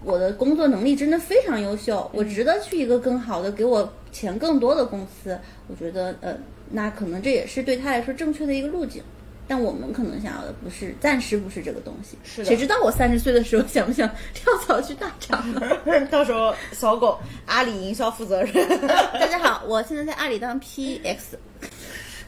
[0.05, 5.37] 我的工作能力真的非常优秀，我值得去一个更好的、给我钱更多的公司。
[5.67, 6.37] 我觉得，呃，
[6.71, 9.03] 那可能这也是对他来说正确的一个路径。
[9.49, 12.17] 但我们可能想要的不是，暂时不是这个东西。
[12.23, 12.45] 是的。
[12.45, 15.45] 谁知道我三十岁的时候想不想跳槽去大厂？
[16.09, 18.53] 到时候小狗阿里营销负责人。
[19.19, 21.17] 大家好，我现在在阿里当 PX。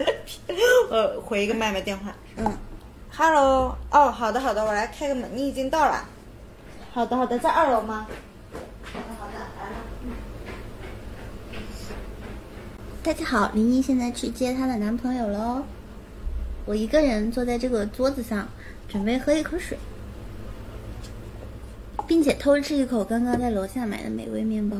[0.91, 2.15] 呃，回一个麦麦电话。
[2.37, 2.53] 嗯。
[3.13, 3.77] Hello。
[3.91, 6.05] 哦，好的好的，我来开个门，你已经到了。
[6.93, 8.07] 好的，好的，在二楼吗？
[8.83, 9.77] 好的，好的，来了。
[13.03, 15.63] 大家好，林一现在去接她的男朋友喽。
[16.67, 18.49] 我一个人坐在这个桌子上，
[18.89, 19.79] 准备喝一口水，
[22.07, 24.77] 并且偷吃一口刚刚在楼下买的美味面包。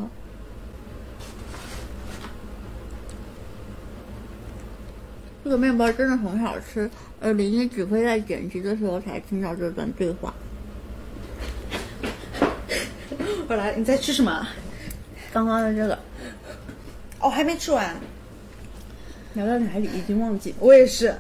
[5.51, 10.33] 这个面包真的很好吃，呃，林一只会在剪辑的时候才听到这段对话。
[13.49, 14.47] 过来，你在吃什么？
[15.33, 15.99] 刚刚的这个
[17.19, 17.97] 哦，还没吃完，
[19.35, 21.17] 聊到哪里已经忘记，我也是。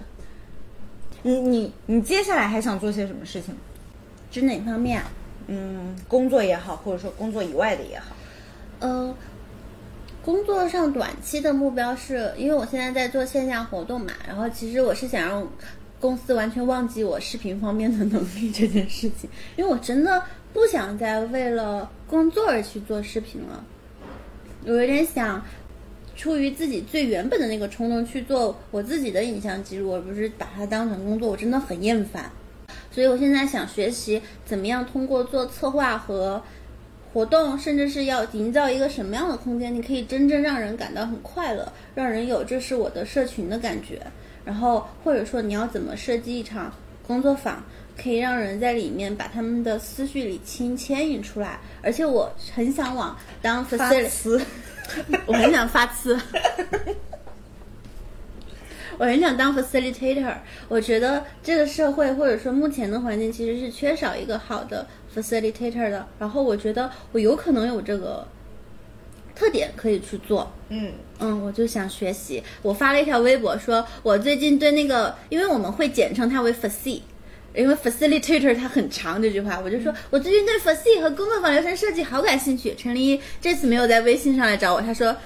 [1.25, 3.53] 你你你接下来还想做些什么事情？
[4.31, 5.03] 指哪方面？
[5.49, 8.15] 嗯，工作也好，或者说工作以外的也好。
[8.79, 9.13] 呃，
[10.23, 15.49] 工作上短期的目标是因为我现在在做线下活动嘛，然后其实我是想让
[15.99, 20.23] 公司完全忘记我视频方面的能力这件事情，因为我真的
[20.53, 23.65] 不想再为了工作而去做视频了，
[24.67, 25.43] 我有点想
[26.17, 32.31] 出于自己最原本的那个冲动去做我自己的影像记录，而不是把它当成工作，我真的很厌烦。
[32.93, 36.43] 所以我现在想学习怎么样通过做策划和
[37.13, 44.01] 活动，甚至是要营造一个什么样的空间，你可以真正让人感到很快乐，让人有这是我的社群的感觉。
[44.45, 46.73] 然后或者说你要怎么设计一场
[47.07, 47.63] 工作坊，
[48.01, 51.59] 可以让人在里面把他们的思绪理清、牵引出来。
[51.83, 54.41] 而且我很想往当 facility，，
[55.27, 56.19] 我很想发呲。
[58.99, 60.35] 我很想当 facilitator，
[60.69, 66.07] 我觉得这个社会或者说目前的环境其实是缺少一个好的 facilitator 的。
[66.19, 68.27] 然后我觉得我有可能有这个
[69.35, 70.53] 特点可以去做。
[70.69, 72.43] 嗯嗯，我就想学习。
[72.63, 77.01] 我发了一条微博说，我最近对那个，因为我们会简称它为 faci，
[77.55, 82.75] 因为 facilitator 它很长这句话，我就说我最近对 faci 和工作坊流程设计好感兴趣。
[82.77, 85.17] 陈立这次没有在微信上来找我，他说。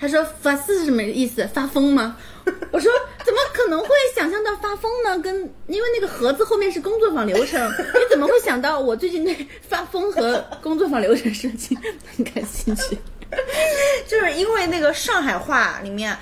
[0.00, 1.46] 他说“发四”是什么意思？
[1.52, 2.16] 发疯吗？
[2.72, 2.90] 我说
[3.24, 5.18] 怎么可能会想象到发疯呢？
[5.18, 5.34] 跟
[5.66, 7.60] 因为那个盒子后面是工作坊流程，
[7.94, 11.76] 你怎么会想到我最近对发疯和工作坊流程设计
[12.16, 12.96] 很感兴趣？
[14.08, 16.16] 就是因为那个上海话里面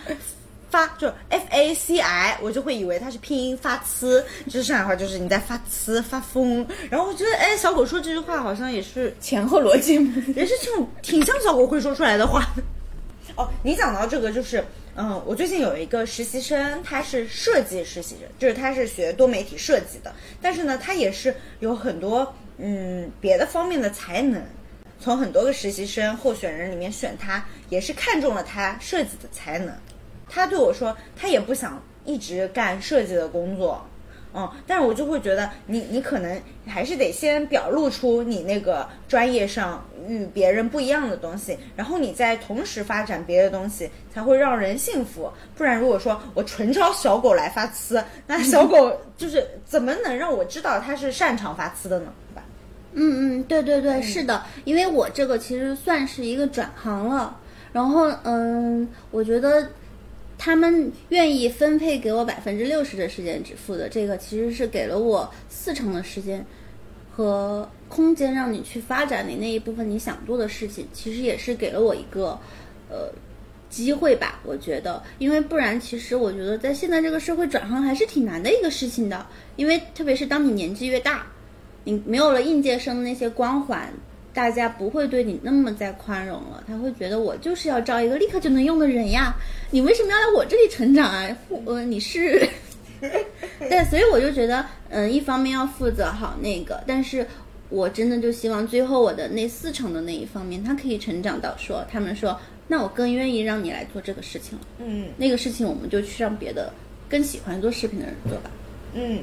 [0.69, 6.67] 发就 F A C I，我就会以为它是拼音发呲，就是上海话就是你在发呲发疯。
[6.91, 9.95] 然后我觉得哎，小狗说这句话好像也是前后逻辑，
[10.35, 12.45] 也是这种挺像小狗会说出来的话。
[13.37, 14.65] 哦，你讲到这个，就是，
[14.95, 24.43] 嗯，我最近有一个实习生，他是设计实习生，就是他是学多媒体设计的，但是呢，他也是有很多嗯别的方面的才能，
[24.99, 29.75] 从很多个实习生候选人里面选他，也是看中了他设计的才能。
[30.29, 33.87] 他对我说，他也不想一直干设计的工作。
[34.37, 45.33] 嗯，但是我就会觉得你你可能还是得先表露出你那个专业上与别人不一样的东西，然后你再同时发展别的东西，才会让人信服。
[45.57, 52.13] 不然如果说我纯招小狗来发呲，那小狗 就是怎么能让我知道它是擅长发呲的呢？
[52.29, 52.43] 对吧？
[52.93, 57.35] 嗯嗯，对对对，是的，因为我这个其实算是一个转行了，
[57.73, 59.67] 然后嗯，我觉得。
[60.39, 66.45] 他们愿意分配给我百分之六十的时间支付的，这个其实是给了我四成的时间
[67.11, 70.87] 和空间，让你去发展你那一部分你想做的事情。
[70.93, 72.39] 其实也是给了我一个
[72.91, 73.11] 呃
[73.71, 79.27] 机会吧，我觉得，因为不然，其实我觉得在现在这个社会转行还是挺难的一个事情的，
[79.57, 81.27] 因为特别是当你年纪越大，
[81.85, 83.93] 你没有了应届生的那些光环。
[84.37, 89.35] 大家不会对你那么再宽容了，他会觉得我就是要招一个立刻就能用的人呀，
[89.71, 91.27] 你为什么要来我这里成长啊？
[91.65, 92.47] 呃，你是，
[93.01, 97.27] 对，所以我就觉得，嗯，一方面要负责好那个，但是
[97.71, 102.39] 我真的就希望最后我的那四成的那一方面，他可以成长到说，他们说，
[102.69, 106.71] 那我更愿意让你来做这个事情了，嗯，那个事情我们就去让别的
[107.09, 108.51] 更喜欢做视频的人做吧，
[108.93, 109.21] 嗯。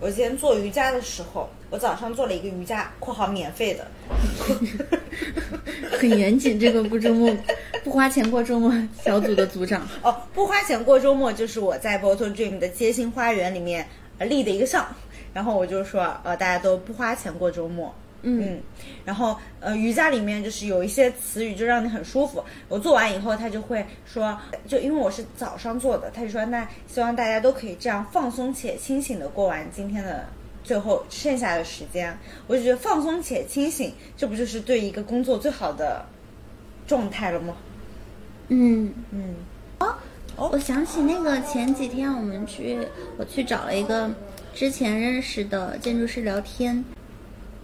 [0.00, 3.86] 我今天做瑜伽的时候，我早上做了一个瑜伽（括号免费的
[5.98, 6.58] ），很严谨。
[6.58, 7.36] 这个不周末
[7.84, 8.72] 不花钱过周末
[9.04, 13.86] 小组的组长哦，不花钱过周末就是我在 Bottle Dream 的街心花园里面
[14.20, 14.86] 立的一个像，
[15.34, 17.94] 然后我就说呃，大家都不花钱过周末。
[18.22, 18.60] 嗯，
[19.04, 22.44] 然后呃，瑜伽里面就是有一些词语就让你很舒服。
[22.68, 30.26] 我做完以后，他就会说，就因为我是早上做的，他就说，那希望大家都可以这样放松且清醒的过完今天的
[30.62, 32.16] 最后剩下的时间。
[32.46, 36.04] 我就觉得放松且清醒，这不就是对一个工作最好的
[36.86, 37.56] 状态了吗？
[38.48, 39.34] 嗯嗯。
[40.36, 42.78] 哦，我想起那个前几天我们去，
[43.18, 44.10] 我去找了一个
[44.54, 46.82] 之前认识的建筑师聊天。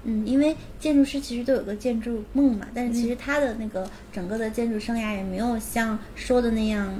[0.08, 6.94] 嗯，因为建筑师其实都有个建筑梦嘛，但是其实他的那个整个的建筑生涯也没有像说的那样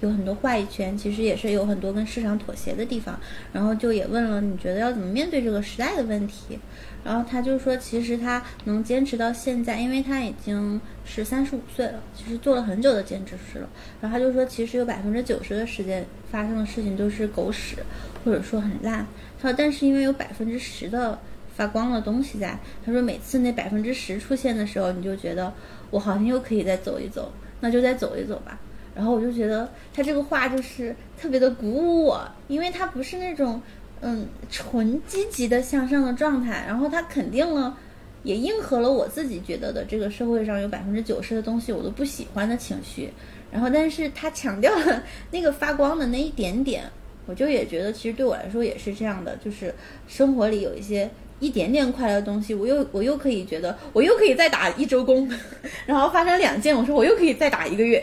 [0.00, 3.18] 有很多话语权，其实也是有很多跟市场妥协的地方。
[3.52, 6.56] 然后就也问了，你觉得要怎么面对这个时代的问题？
[7.04, 13.68] 然后他就说，其实他能坚持到现在，因为他已经是三十五岁了，其实做了很久的建筑师了。
[14.00, 17.78] 然后他就说，其实有百分之九十的时间发生的事情都是狗屎，
[18.24, 19.04] 或者说很烂。
[19.40, 21.18] 他说，但是因为有百分之十的。
[21.58, 22.58] 发光的东西在。
[22.86, 25.52] 他说每次那百分之十出现的时候，你就觉得
[25.90, 28.58] 我好像又可以再走一走，那就再走一走吧。
[28.94, 33.60] 然后我就觉得他这个话就是特别的鼓舞我，因为他不是那种
[34.00, 37.76] 嗯纯积极的向上的状态，然后他肯定了。
[38.24, 43.08] 也应和了我自己觉得的这个社会上有百分之九十的东西我都不喜欢的情绪，
[43.50, 46.84] 然后但是他强调了那个发光的那一点点，
[47.26, 49.72] 我就也觉得其实对我来说也是这样的，就是
[50.08, 51.08] 生活里有一些
[51.40, 55.30] 一点点快乐的东西，我又我又可以觉得我又可以再打一周工，
[55.86, 58.02] 然后发生两件，我说我又可以再打一个月，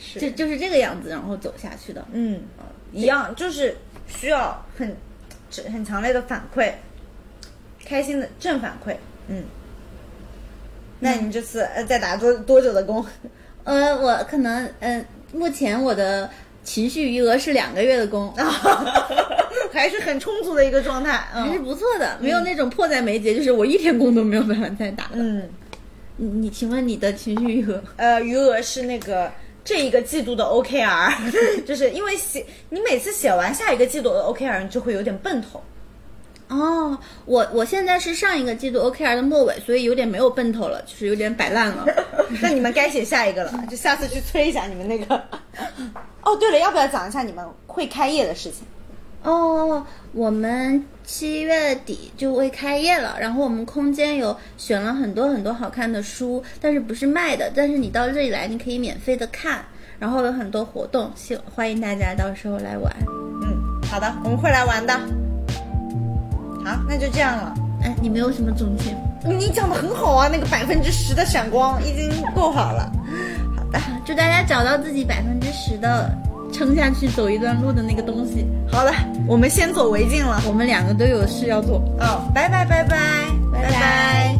[0.00, 2.40] 是 就就是这个样子，然后走下去的，嗯，
[2.92, 3.76] 一样就是
[4.06, 4.96] 需要很
[5.72, 6.72] 很强烈的反馈，
[7.84, 8.94] 开心的正反馈。
[9.28, 9.44] 嗯，
[11.00, 13.04] 那你这次呃再打多多久的工？
[13.64, 16.28] 呃，我可能呃，目前我的
[16.68, 18.30] 情绪余额是两个月的工，
[19.72, 25.10] 还是很充足的一个状态，还是不错的，没有那种迫在眉睫，就是我一天工都没有办法再打。
[25.14, 25.48] 嗯，
[26.16, 27.82] 你你请问你的情绪余额？
[27.96, 29.32] 呃，余额是那个
[29.64, 31.10] 这一个季度的 OKR，
[31.64, 35.62] 就是因为写你每次写完下一个季度的 OKR，你就会有点奔头。
[36.48, 41.86] 哦，我我现在是上一个季度 OKR 的末尾，所以有点没有奔头了，就是有点摆烂了。
[42.40, 45.22] 那你们该写下一个了， 就下次去催一下你们那个。
[46.24, 48.66] 哦，对了，要不要讲一下你们会开业的事情？
[49.24, 59.62] 哦，我们七月底就会开业了，然后我们空间有选了很多很多好看的书，但是不是卖的，但是你到这里来你可以免费的看，
[59.98, 62.90] 然后有很多活动，希欢迎大家到时候来玩。
[63.42, 65.27] 嗯，好的，我们会来玩的。
[66.68, 67.54] 啊，那就这样了。
[67.82, 68.94] 哎，你没有什么总结？
[69.24, 72.92] 你讲的很好啊，那个百分之十的闪光已经够好了。
[73.56, 76.10] 好的，祝大家找到自己百分之十的
[76.52, 78.46] 撑下去走一段路的那个东西。
[78.70, 78.92] 好了，
[79.26, 80.42] 我们先走为敬了。
[80.46, 81.78] 我们两个都有事要做。
[82.00, 84.36] 哦，拜拜拜拜拜拜。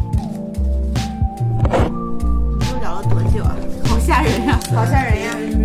[2.71, 3.55] 又聊了多久啊？
[3.85, 4.59] 好吓人呀！
[4.75, 5.58] 好吓人。